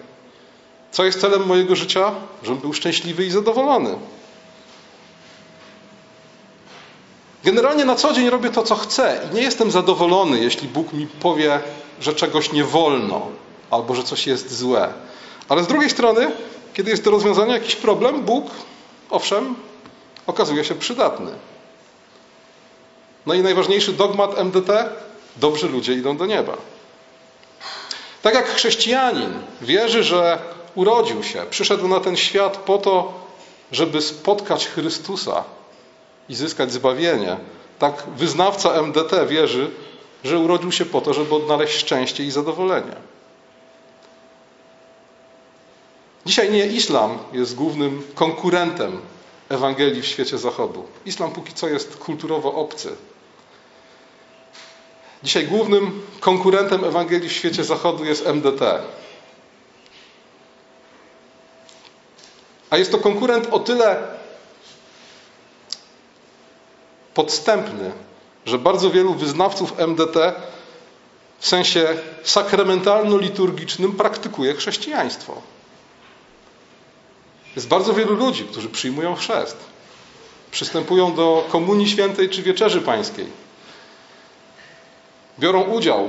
Co 0.92 1.06
jest 1.06 1.22
celem 1.22 1.46
mojego 1.46 1.76
życia? 1.76 2.12
Żebym 2.44 2.62
był 2.62 2.74
szczęśliwy 2.74 3.26
i 3.26 3.32
zadowolony. 3.32 3.96
Generalnie 7.44 7.86
na 7.86 7.96
co 7.96 8.14
dzień 8.14 8.30
robię 8.30 8.50
to, 8.50 8.64
co 8.64 8.76
chcę 8.76 9.28
i 9.32 9.36
nie 9.36 9.42
jestem 9.42 9.72
zadowolony, 9.72 10.40
jeśli 10.40 10.68
Bóg 10.68 10.94
mi 10.94 11.08
powie, 11.08 11.60
że 12.02 12.14
czegoś 12.14 12.52
nie 12.52 12.64
wolno 12.64 13.28
albo 13.72 13.96
że 13.96 14.04
coś 14.04 14.28
jest 14.28 14.58
złe. 14.58 14.94
Ale 15.50 15.64
z 15.64 15.68
drugiej 15.68 15.90
strony, 15.90 16.32
kiedy 16.74 16.92
jest 16.92 17.04
do 17.04 17.12
rozwiązania 17.12 17.54
jakiś 17.54 17.76
problem, 17.76 18.22
Bóg, 18.22 18.46
owszem, 19.10 19.56
okazuje 20.28 20.64
się 20.64 20.76
przydatny. 20.76 21.32
No 23.26 23.34
i 23.34 23.42
najważniejszy 23.44 23.94
dogmat 23.94 24.38
MDT: 24.38 24.90
dobrzy 25.36 25.70
ludzie 25.70 25.94
idą 25.94 26.18
do 26.18 26.26
nieba. 26.26 26.58
Tak 28.28 28.36
jak 28.36 28.48
chrześcijanin 28.48 29.34
wierzy, 29.62 30.04
że 30.04 30.40
urodził 30.76 31.24
się, 31.24 31.44
przyszedł 31.50 31.88
na 31.88 32.00
ten 32.00 32.18
świat 32.18 32.58
po 32.58 32.78
to, 32.78 33.14
żeby 33.72 34.02
spotkać 34.02 34.68
Chrystusa 34.68 35.44
i 36.30 36.36
zyskać 36.36 36.72
zbawienie, 36.72 37.38
tak 37.80 38.04
wyznawca 38.18 38.82
MDT 38.82 39.28
wierzy, 39.28 39.72
że 40.24 40.40
urodził 40.40 40.72
się 40.72 40.86
po 40.86 41.02
to, 41.02 41.14
żeby 41.14 41.36
odnaleźć 41.36 41.78
szczęście 41.78 42.24
i 42.24 42.32
zadowolenie. 42.32 42.96
Dzisiaj 46.26 46.52
nie 46.52 46.68
islam 46.68 47.18
jest 47.34 47.56
głównym 47.56 48.04
konkurentem 48.16 49.02
Ewangelii 49.50 50.02
w 50.02 50.06
świecie 50.06 50.38
Zachodu. 50.38 50.86
Islam 51.06 51.32
póki 51.32 51.54
co 51.54 51.68
jest 51.68 51.98
kulturowo 51.98 52.54
obcy. 52.54 52.96
Dzisiaj 55.24 55.48
głównym 55.48 56.02
konkurentem 56.20 56.84
Ewangelii 56.84 57.30
w 57.30 57.34
świecie 57.34 57.64
Zachodu 57.64 58.06
jest 58.06 58.26
MDT. 58.26 58.62
A 62.70 62.78
jest 62.78 62.92
to 62.92 62.98
konkurent 62.98 63.48
o 63.52 63.60
tyle 63.60 64.04
podstępny, 67.14 67.92
że 68.46 68.58
bardzo 68.58 68.90
wielu 68.90 69.14
wyznawców 69.14 69.80
MDT 69.80 70.34
w 71.40 71.48
sensie 71.48 71.88
sakramentalno-liturgicznym 72.24 73.96
praktykuje 73.96 74.54
chrześcijaństwo. 74.54 75.42
Jest 77.56 77.68
bardzo 77.68 77.94
wielu 77.94 78.16
ludzi, 78.16 78.44
którzy 78.44 78.70
przyjmują 78.70 79.16
chrzest, 79.16 79.58
przystępują 80.52 81.16
do 81.16 81.46
Komunii 81.50 81.90
Świętej 81.90 82.30
czy 82.30 82.44
Wieczerzy 82.44 82.82
Pańskiej. 82.82 83.47
Biorą 85.40 85.64
udział 85.64 86.08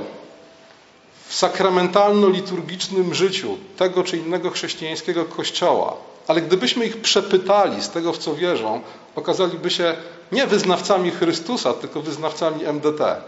w 1.27 1.33
sakramentalno-liturgicznym 1.33 3.13
życiu 3.13 3.57
tego 3.77 4.03
czy 4.03 4.17
innego 4.17 4.49
chrześcijańskiego 4.49 5.25
kościoła, 5.25 5.95
ale 6.27 6.41
gdybyśmy 6.41 6.85
ich 6.85 7.01
przepytali 7.01 7.83
z 7.83 7.89
tego, 7.89 8.13
w 8.13 8.17
co 8.17 8.35
wierzą, 8.35 8.81
okazaliby 9.15 9.69
się 9.69 9.95
nie 10.31 10.47
wyznawcami 10.47 11.11
Chrystusa, 11.11 11.73
tylko 11.73 12.01
wyznawcami 12.01 12.65
MDT, 12.65 13.21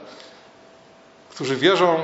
którzy 1.30 1.56
wierzą, 1.56 1.98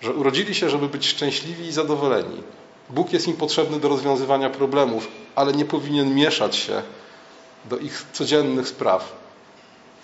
że 0.00 0.12
urodzili 0.12 0.54
się, 0.54 0.70
żeby 0.70 0.88
być 0.88 1.06
szczęśliwi 1.08 1.66
i 1.66 1.72
zadowoleni. 1.72 2.42
Bóg 2.90 3.12
jest 3.12 3.28
im 3.28 3.36
potrzebny 3.36 3.80
do 3.80 3.88
rozwiązywania 3.88 4.50
problemów, 4.50 5.08
ale 5.34 5.52
nie 5.52 5.64
powinien 5.64 6.14
mieszać 6.14 6.56
się 6.56 6.82
do 7.64 7.78
ich 7.78 8.04
codziennych 8.12 8.68
spraw. 8.68 9.12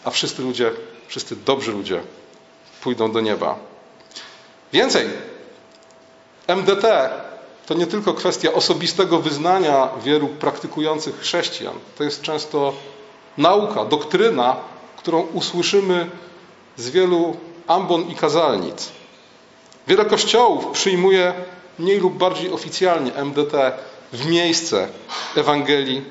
A 0.05 0.11
wszyscy 0.11 0.43
ludzie, 0.43 0.71
wszyscy 1.09 1.37
dobrzy 1.37 1.73
ludzie 1.73 2.01
pójdą 2.83 3.13
do 3.13 3.21
nieba. 3.21 3.57
Więcej, 4.73 5.09
MDT 6.47 7.11
to 7.67 7.75
nie 7.75 7.87
tylko 7.87 8.15
kwestia 8.15 8.53
osobistego 8.53 9.19
wyznania 9.19 9.89
wielu 10.05 10.29
praktykujących 10.29 11.21
chrześcijan. 11.21 11.75
To 11.99 12.05
jest 12.05 12.23
często 12.23 12.73
nauka, 13.39 13.85
doktryna, 13.85 14.57
którą 14.97 15.21
usłyszymy 15.21 16.11
z 16.77 16.91
wielu 16.91 17.37
ambon 17.67 18.09
i 18.11 18.15
kazalnic. 18.15 18.89
Wiele 19.87 20.05
kościołów 20.05 20.67
przyjmuje 20.67 21.35
mniej 21.79 22.01
lub 22.01 22.15
bardziej 22.15 22.53
oficjalnie 22.53 23.13
MDT 23.13 23.73
w 24.13 24.27
miejsce 24.27 24.89
Ewangelii 25.37 26.05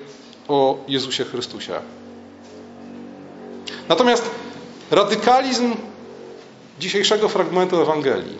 o 0.47 0.77
Jezusie 0.87 1.25
Chrystusie. 1.25 1.81
Natomiast 3.89 4.31
radykalizm 4.91 5.75
dzisiejszego 6.79 7.29
fragmentu 7.29 7.81
Ewangelii. 7.81 8.37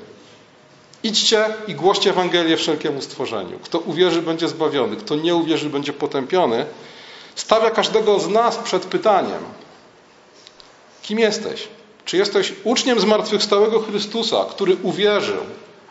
Idźcie 1.04 1.46
i 1.68 1.76
głoście 1.76 2.10
Ewangelię 2.10 2.58
wszelkiemu 2.58 3.02
stworzeniu. 3.02 3.60
Kto 3.60 3.80
uwierzy, 3.80 4.22
będzie 4.22 4.48
zbawiony. 4.48 4.96
Kto 4.96 5.16
nie 5.16 5.36
uwierzy, 5.36 5.70
będzie 5.70 5.94
potępiony. 5.94 6.66
Stawia 7.36 7.72
każdego 7.72 8.20
z 8.20 8.28
nas 8.28 8.58
przed 8.58 8.86
pytaniem: 8.86 9.44
kim 11.02 11.20
jesteś? 11.20 11.68
Czy 12.06 12.18
jesteś 12.18 12.54
uczniem 12.64 13.00
zmartwychwstałego 13.00 13.80
Chrystusa, 13.80 14.46
który 14.50 14.78
uwierzył, 14.84 15.44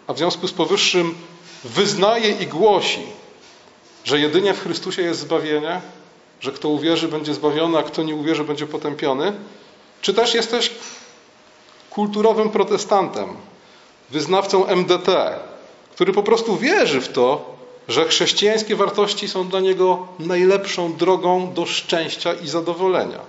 a 0.06 0.12
w 0.12 0.18
związku 0.18 0.48
z 0.48 0.52
powyższym 0.52 1.14
wyznaje 1.64 2.30
i 2.30 2.46
głosi, 2.46 3.06
że 4.04 4.20
jedynie 4.20 4.54
w 4.54 4.62
Chrystusie 4.62 5.02
jest 5.02 5.20
zbawienie, 5.20 5.80
że 6.40 6.52
kto 6.52 6.68
uwierzy, 6.68 7.09
będzie 7.09 7.35
zbawiony, 7.35 7.78
a 7.78 7.82
kto 7.82 8.02
nie 8.02 8.14
uwierzy, 8.14 8.44
będzie 8.44 8.66
potępiony? 8.66 9.32
Czy 10.00 10.14
też 10.14 10.35
jesteś 10.35 10.70
kulturowym 11.96 12.50
protestantem, 12.50 13.37
wyznawcą 14.11 14.66
MDT, 14.66 15.38
który 15.94 16.12
po 16.12 16.22
prostu 16.22 16.56
wierzy 16.56 17.00
w 17.00 17.09
to, 17.09 17.56
że 17.88 18.09
chrześcijańskie 18.09 18.76
wartości 18.76 19.28
są 19.28 19.48
dla 19.48 19.61
niego 19.61 20.06
najlepszą 20.18 20.92
drogą 20.96 21.52
do 21.54 21.66
szczęścia 21.66 22.35
i 22.35 22.48
zadowolenia. 22.48 23.20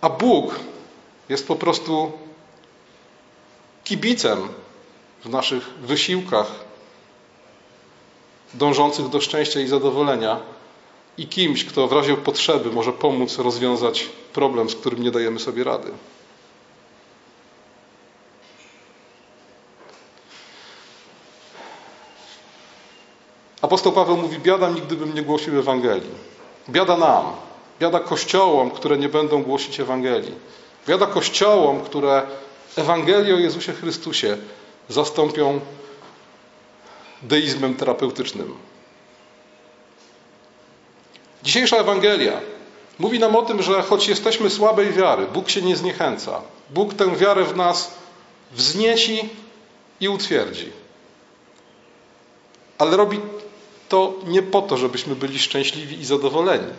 A 0.00 0.08
Bóg 0.08 0.60
jest 1.28 1.48
po 1.48 1.56
prostu 1.56 2.12
kibicem 3.84 4.48
w 5.24 5.28
naszych 5.28 5.70
wysiłkach 5.82 6.50
dążących 8.54 9.08
do 9.08 9.20
szczęścia 9.20 9.60
i 9.60 9.66
zadowolenia 9.66 10.40
i 11.18 11.26
kimś, 11.26 11.64
kto 11.64 11.88
w 11.88 11.92
razie 11.92 12.16
potrzeby 12.16 12.72
może 12.72 12.92
pomóc 12.92 13.38
rozwiązać 13.38 14.08
problem, 14.32 14.70
z 14.70 14.74
którym 14.74 15.02
nie 15.02 15.10
dajemy 15.10 15.40
sobie 15.40 15.64
rady. 15.64 15.90
Apostoł 23.62 23.92
Paweł 23.92 24.16
mówi: 24.16 24.38
Biada 24.38 24.70
mi, 24.70 24.80
gdybym 24.80 25.14
nie 25.14 25.22
głosił 25.22 25.58
Ewangelii. 25.58 26.10
Biada 26.68 26.96
nam, 26.96 27.24
biada 27.80 28.00
kościołom, 28.00 28.70
które 28.70 28.98
nie 28.98 29.08
będą 29.08 29.42
głosić 29.42 29.80
Ewangelii. 29.80 30.34
Biada 30.88 31.06
kościołom, 31.06 31.80
które 31.80 32.22
Ewangelię 32.76 33.34
o 33.34 33.38
Jezusie 33.38 33.72
Chrystusie 33.72 34.36
zastąpią 34.88 35.60
deizmem 37.22 37.74
terapeutycznym. 37.74 38.54
Dzisiejsza 41.42 41.76
Ewangelia 41.76 42.40
mówi 42.98 43.18
nam 43.18 43.36
o 43.36 43.42
tym, 43.42 43.62
że 43.62 43.82
choć 43.82 44.08
jesteśmy 44.08 44.50
słabej 44.50 44.92
wiary, 44.92 45.26
Bóg 45.26 45.50
się 45.50 45.62
nie 45.62 45.76
zniechęca. 45.76 46.40
Bóg 46.70 46.94
tę 46.94 47.16
wiarę 47.16 47.44
w 47.44 47.56
nas 47.56 47.94
wznieci 48.52 49.28
i 50.00 50.08
utwierdzi. 50.08 50.72
Ale 52.78 52.96
robi 52.96 53.20
to 53.88 54.14
nie 54.26 54.42
po 54.42 54.62
to, 54.62 54.76
żebyśmy 54.76 55.16
byli 55.16 55.38
szczęśliwi 55.38 56.00
i 56.00 56.04
zadowoleni. 56.04 56.72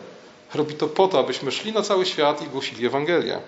Robi 0.54 0.74
to 0.76 0.88
po 0.88 1.08
to, 1.08 1.19
abyśmy 1.19 1.52
szli 1.52 1.71
na 1.74 1.82
cały 1.82 2.06
świat 2.06 2.41
i 2.41 2.45
głosili 2.45 2.86
Ewangelię. 2.86 3.39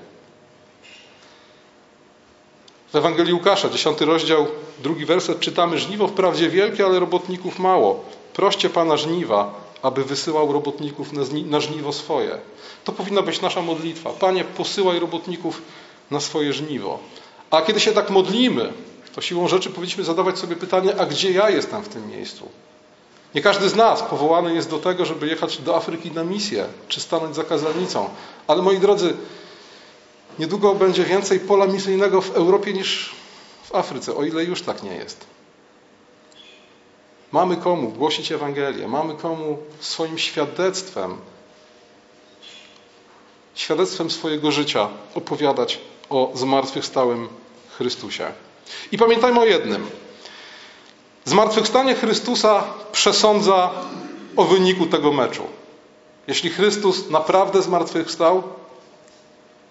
W 2.94 2.96
Ewangelii 2.96 3.34
Łukasza, 3.34 3.70
dziesiąty 3.70 4.06
rozdział, 4.06 4.48
drugi 4.80 5.06
werset 5.06 5.40
czytamy: 5.40 5.78
Żniwo 5.80 6.08
wprawdzie 6.08 6.50
wielkie, 6.50 6.86
ale 6.86 7.00
robotników 7.00 7.60
mało. 7.60 8.06
Proście 8.34 8.70
Pana 8.70 8.98
żniwa, 8.98 9.54
aby 9.84 10.04
wysyłał 10.04 10.54
robotników 10.54 11.10
na 11.46 11.60
żniwo 11.60 11.94
swoje. 11.94 12.38
To 12.84 12.92
powinna 12.92 13.22
być 13.22 13.42
nasza 13.42 13.62
modlitwa. 13.62 14.10
Panie, 14.10 14.44
posyłaj 14.44 15.00
robotników 15.00 15.62
na 16.12 16.20
swoje 16.20 16.54
żniwo. 16.54 17.00
A 17.52 17.62
kiedy 17.62 17.80
się 17.80 17.92
tak 17.92 18.10
modlimy, 18.10 18.74
to 19.16 19.22
siłą 19.22 19.48
rzeczy 19.48 19.70
powinniśmy 19.70 20.04
zadawać 20.04 20.40
sobie 20.40 20.56
pytanie, 20.56 20.96
a 21.00 21.06
gdzie 21.06 21.32
ja 21.32 21.50
jestem 21.50 21.84
w 21.84 21.90
tym 21.90 22.08
miejscu? 22.08 22.50
Nie 23.36 23.42
każdy 23.42 23.70
z 23.70 23.76
nas 23.76 24.02
powołany 24.02 24.56
jest 24.56 24.70
do 24.70 24.78
tego, 24.78 25.06
żeby 25.06 25.28
jechać 25.28 25.58
do 25.58 25.76
Afryki 25.76 26.12
na 26.12 26.24
misję, 26.24 26.66
czy 26.88 27.02
stanąć 27.02 27.36
za 27.36 27.44
kazalnicą. 27.44 28.10
Ale 28.48 28.62
moi 28.62 28.80
drodzy, 28.80 29.14
niedługo 30.40 30.76
będzie 30.76 31.04
więcej 31.04 31.40
pola 31.40 31.66
misyjnego 31.68 32.22
w 32.22 32.36
Europie 32.36 32.74
niż 32.74 33.16
w 33.64 33.76
Afryce, 33.76 34.16
o 34.16 34.24
ile 34.24 34.44
już 34.44 34.62
tak 34.62 34.84
nie 34.84 34.96
jest. 34.96 35.33
Mamy 37.34 37.58
komu 37.58 37.90
głosić 37.90 38.32
Ewangelię, 38.32 38.88
mamy 38.88 39.14
komu 39.14 39.58
swoim 39.80 40.18
świadectwem, 40.18 41.18
świadectwem 43.56 44.12
swojego 44.12 44.52
życia 44.52 44.90
opowiadać 45.16 45.80
o 46.10 46.32
zmartwychwstałym 46.34 47.30
Chrystusie. 47.78 48.32
I 48.92 48.98
pamiętajmy 48.98 49.40
o 49.40 49.46
jednym. 49.46 49.90
Zmartwychwstanie 51.26 51.96
Chrystusa 51.96 52.64
przesądza 52.92 53.72
o 54.36 54.44
wyniku 54.44 54.86
tego 54.86 55.12
meczu. 55.14 55.44
Jeśli 56.28 56.50
Chrystus 56.50 57.10
naprawdę 57.10 57.62
zmartwychwstał, 57.62 58.44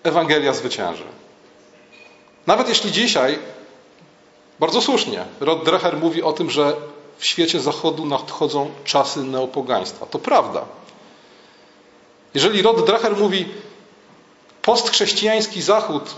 Ewangelia 0.03 0.53
zwycięży. 0.53 1.05
Nawet 2.47 2.69
jeśli 2.69 2.93
dzisiaj, 2.93 3.39
bardzo 4.61 4.81
słusznie, 4.81 5.25
Rod 5.41 5.65
Dreher 5.65 5.97
mówi 5.97 6.23
o 6.23 6.33
tym, 6.33 6.51
że 6.51 6.77
w 7.23 7.27
świecie 7.27 7.61
Zachodu 7.61 8.07
nadchodzą 8.07 8.71
czasy 8.85 9.25
neopogaństwa. 9.25 10.07
To 10.07 10.19
prawda. 10.19 10.65
Jeżeli 12.35 12.63
Rod 12.63 12.87
Dreher 12.87 13.17
mówi, 13.17 13.49
postchrześcijański 14.63 15.63
Zachód 15.63 16.15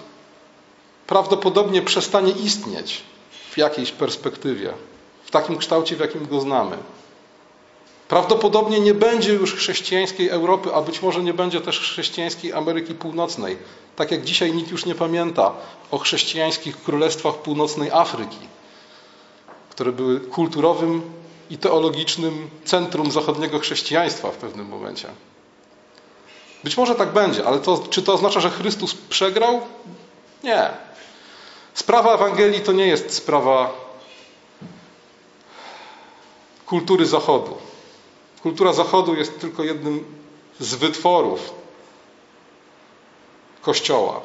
prawdopodobnie 1.07 1.83
przestanie 1.83 2.33
istnieć 2.33 3.03
w 3.51 3.59
jakiejś 3.59 3.93
perspektywie, 3.93 4.73
w 5.25 5.31
takim 5.31 5.59
kształcie, 5.59 5.97
w 5.97 6.01
jakim 6.01 6.27
go 6.27 6.41
znamy. 6.41 6.77
Prawdopodobnie 8.09 8.81
nie 8.81 8.95
będzie 8.95 9.33
już 9.33 9.55
chrześcijańskiej 9.55 10.29
Europy, 10.29 10.75
a 10.75 10.83
być 10.83 11.03
może 11.03 11.23
nie 11.23 11.35
będzie 11.35 11.61
też 11.61 11.81
chrześcijańskiej 11.81 12.53
Ameryki 12.53 12.95
Północnej. 12.95 13.59
Tak 13.97 14.11
jak 14.11 14.25
dzisiaj 14.25 14.53
nikt 14.53 14.71
już 14.71 14.87
nie 14.87 14.95
pamięta 14.95 15.53
o 15.91 15.99
chrześcijańskich 15.99 16.83
królestwach 16.83 17.35
północnej 17.35 17.91
Afryki, 17.91 18.39
które 19.75 19.93
były 19.93 20.21
kulturowym 20.21 21.03
i 21.51 21.59
teologicznym 21.59 22.51
centrum 22.65 23.11
zachodniego 23.11 23.59
chrześcijaństwa 23.59 24.31
w 24.31 24.37
pewnym 24.37 24.69
momencie. 24.69 25.09
Być 26.65 26.77
może 26.77 26.95
tak 26.95 27.13
będzie, 27.13 27.47
ale 27.47 27.59
to, 27.59 27.85
czy 27.91 28.03
to 28.03 28.15
oznacza, 28.15 28.41
że 28.41 28.51
Chrystus 28.51 28.95
przegrał? 28.95 29.61
Nie. 30.43 30.71
Sprawa 31.75 32.15
Ewangelii 32.15 32.61
to 32.61 32.73
nie 32.73 32.87
jest 32.87 33.15
sprawa 33.15 33.73
kultury 36.67 37.07
Zachodu. 37.07 37.57
Kultura 38.43 38.73
Zachodu 38.73 39.15
jest 39.15 39.41
tylko 39.41 39.63
jednym 39.63 40.05
z 40.61 40.75
wytworów 40.75 41.55
Kościoła. 43.63 44.21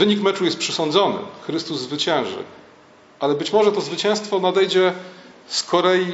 Wynik 0.00 0.20
meczu 0.20 0.44
jest 0.44 0.58
przysądzony. 0.58 1.18
Chrystus 1.46 1.80
zwycięży. 1.80 2.44
Ale 3.18 3.34
być 3.34 3.52
może 3.52 3.72
to 3.72 3.80
zwycięstwo 3.80 4.38
nadejdzie 4.38 4.92
z 5.46 5.62
Korei, 5.62 6.12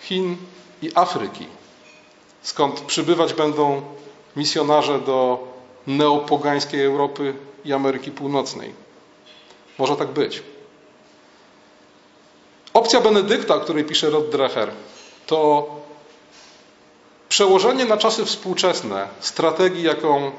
Chin 0.00 0.36
i 0.82 0.90
Afryki, 0.94 1.46
skąd 2.42 2.80
przybywać 2.80 3.34
będą 3.34 3.82
misjonarze 4.36 4.98
do 5.00 5.48
neopogańskiej 5.86 6.84
Europy 6.84 7.34
i 7.64 7.72
Ameryki 7.72 8.10
Północnej. 8.10 8.74
Może 9.78 9.96
tak 9.96 10.08
być. 10.08 10.42
Opcja 12.74 13.00
Benedykta, 13.00 13.54
o 13.54 13.60
której 13.60 13.84
pisze 13.84 14.10
Rod 14.10 14.30
Dreher, 14.30 14.70
to 15.26 15.66
przełożenie 17.28 17.84
na 17.84 17.96
czasy 17.96 18.24
współczesne 18.24 19.08
strategii, 19.20 19.82
jaką 19.82 20.32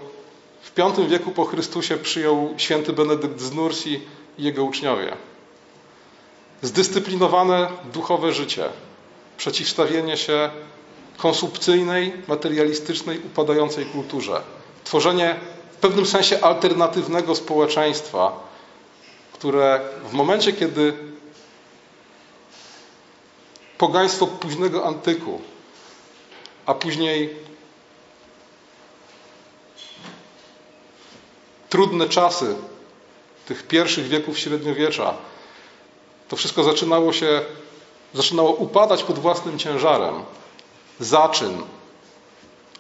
w 0.64 0.72
V 0.76 1.08
wieku 1.08 1.32
po 1.32 1.46
Chrystusie 1.46 1.98
przyjął 1.98 2.54
święty 2.58 2.94
Benedykt 2.94 3.40
z 3.40 3.52
Nursi 3.52 4.02
i 4.38 4.44
jego 4.44 4.64
uczniowie. 4.64 5.16
Zdyscyplinowane 6.62 7.68
duchowe 7.94 8.34
życie, 8.34 8.66
przeciwstawienie 9.38 10.18
się 10.18 10.50
konsumpcyjnej, 11.18 12.14
materialistycznej, 12.28 13.20
upadającej 13.20 13.86
kulturze, 13.86 14.42
tworzenie 14.84 15.36
w 15.72 15.76
pewnym 15.76 16.06
sensie 16.06 16.42
alternatywnego 16.42 17.36
społeczeństwa, 17.36 18.48
które 19.34 19.82
w 20.10 20.14
momencie, 20.14 20.54
kiedy 20.54 20.94
pogaństwo 23.78 24.28
późnego 24.28 24.86
antyku, 24.86 25.42
a 26.66 26.74
później 26.74 27.36
trudne 31.74 32.10
czasy 32.10 32.56
tych 33.46 33.68
pierwszych 33.68 34.08
wieków 34.08 34.40
średniowiecza, 34.40 35.14
to 36.30 36.36
wszystko 36.36 36.64
zaczynało 36.64 37.14
się, 37.14 37.42
zaczynało 38.14 38.52
upadać 38.52 39.04
pod 39.04 39.20
własnym 39.20 39.60
ciężarem. 39.60 40.24
Zaczyn 41.00 41.62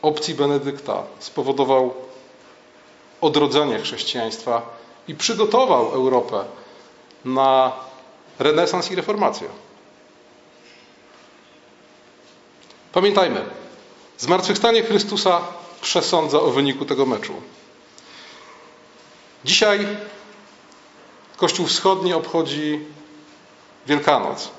opcji 0.01 0.35
Benedykta 0.35 1.03
spowodował 1.19 1.93
odrodzenie 3.21 3.79
chrześcijaństwa 3.79 4.61
i 5.07 5.15
przygotował 5.15 5.91
Europę 5.91 6.43
na 7.25 7.71
renesans 8.39 8.91
i 8.91 8.95
reformację. 8.95 9.47
Pamiętajmy, 12.91 13.45
zmartwychwstanie 14.17 14.83
Chrystusa 14.83 15.41
przesądza 15.81 16.39
o 16.41 16.51
wyniku 16.51 16.85
tego 16.85 17.05
meczu. 17.05 17.33
Dzisiaj 19.45 19.87
Kościół 21.37 21.65
Wschodni 21.65 22.13
obchodzi 22.13 22.79
Wielkanoc. 23.87 24.49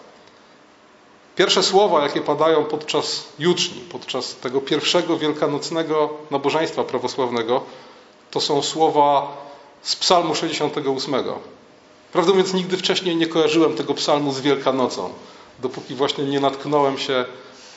Pierwsze 1.37 1.63
słowa, 1.63 2.03
jakie 2.03 2.21
padają 2.21 2.65
podczas 2.65 3.29
juczni, 3.39 3.81
podczas 3.81 4.35
tego 4.37 4.61
pierwszego 4.61 5.19
wielkanocnego 5.19 6.11
nabożeństwa 6.31 6.85
prawosławnego, 6.85 7.63
to 8.31 8.41
są 8.41 8.63
słowa 8.63 9.37
z 9.83 9.97
Psalmu 9.97 10.35
68. 10.35 11.15
Prawdę 12.13 12.31
mówiąc, 12.33 12.55
nigdy 12.55 12.77
wcześniej 12.77 13.17
nie 13.17 13.27
kojarzyłem 13.27 13.75
tego 13.75 13.95
psalmu 13.95 14.33
z 14.33 14.41
Wielkanocą, 14.41 15.13
dopóki 15.59 15.95
właśnie 15.95 16.25
nie 16.25 16.41
natknąłem 16.41 16.99
się 16.99 17.25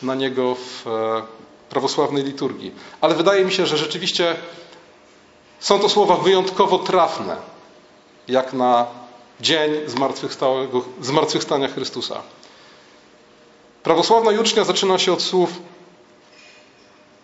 na 0.02 0.15
niego 0.15 0.56
w 0.56 0.88
e, 0.88 1.22
prawosławnej 1.70 2.24
liturgii. 2.24 2.72
Ale 3.02 3.15
wydaje 3.15 3.46
mi 3.46 3.52
się, 3.52 3.65
że 3.65 3.78
rzeczywiście 3.78 4.36
są 5.60 5.80
to 5.80 5.89
słowa 5.89 6.17
wyjątkowo 6.17 6.80
trafne, 6.80 7.36
jak 8.28 8.54
na 8.54 8.86
dzień 9.41 9.72
zmartwychwstania 11.02 11.67
Chrystusa. 11.67 12.22
Prawosławna 13.84 14.32
jucznia 14.32 14.63
zaczyna 14.63 14.98
się 14.98 15.13
od 15.13 15.22
słów 15.22 15.50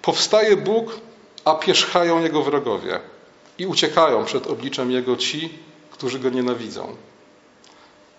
Powstaje 0.02 0.58
Bóg, 0.58 1.00
a 1.46 1.56
pierzchają 1.56 2.22
Jego 2.22 2.44
wrogowie 2.44 3.00
i 3.58 3.66
uciekają 3.66 4.26
przed 4.26 4.48
obliczem 4.48 4.92
Jego 4.92 5.16
ci, 5.16 5.60
którzy 5.92 6.20
Go 6.20 6.30
nienawidzą. 6.30 6.96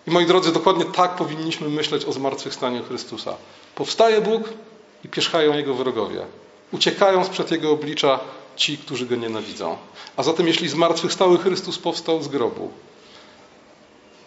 I 0.07 0.11
moi 0.11 0.27
drodzy, 0.27 0.53
dokładnie 0.53 0.85
tak 0.85 1.16
powinniśmy 1.16 1.68
myśleć 1.68 2.05
o 2.05 2.12
zmartwychwstaniu 2.12 2.85
Chrystusa. 2.85 3.37
Powstaje 3.74 4.20
Bóg 4.20 4.42
i 5.05 5.09
pierzchają 5.09 5.55
Jego 5.55 5.74
wrogowie. 5.74 6.27
Uciekają 6.72 7.24
przed 7.24 7.50
Jego 7.50 7.70
oblicza 7.70 8.20
ci, 8.56 8.78
którzy 8.78 9.06
Go 9.06 9.16
nienawidzą. 9.16 9.76
A 10.16 10.22
zatem 10.22 10.46
jeśli 10.46 10.68
zmartwychwstały 10.68 11.38
Chrystus 11.38 11.78
powstał 11.78 12.22
z 12.22 12.28
grobu, 12.28 12.72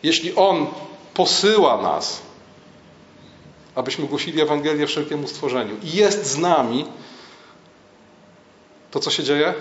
jeśli 0.03 0.35
On 0.35 0.67
posyła 1.13 1.81
nas, 1.81 2.21
abyśmy 3.75 4.07
głosili 4.07 4.41
Ewangelię 4.41 4.87
wszelkiemu 4.87 5.27
stworzeniu 5.27 5.75
i 5.83 5.91
jest 5.91 6.25
z 6.25 6.37
nami, 6.37 6.85
to 8.91 8.99
co 8.99 9.11
się 9.11 9.23
dzieje? 9.23 9.53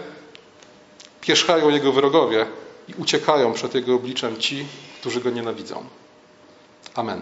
Pierzchają 1.21 1.69
Jego 1.69 1.93
wrogowie 1.93 2.47
i 2.89 2.95
uciekają 2.95 3.53
przed 3.53 3.75
Jego 3.75 3.95
obliczem 3.95 4.37
ci, 4.37 4.67
którzy 5.01 5.21
Go 5.21 5.31
nienawidzą. 5.31 5.85
Amen. 6.95 7.21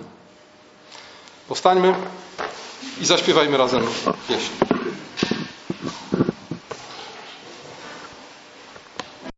Powstańmy 1.49 1.95
i 3.01 3.05
zaśpiewajmy 3.07 3.57
razem 3.57 3.87
pieśń. 4.29 4.74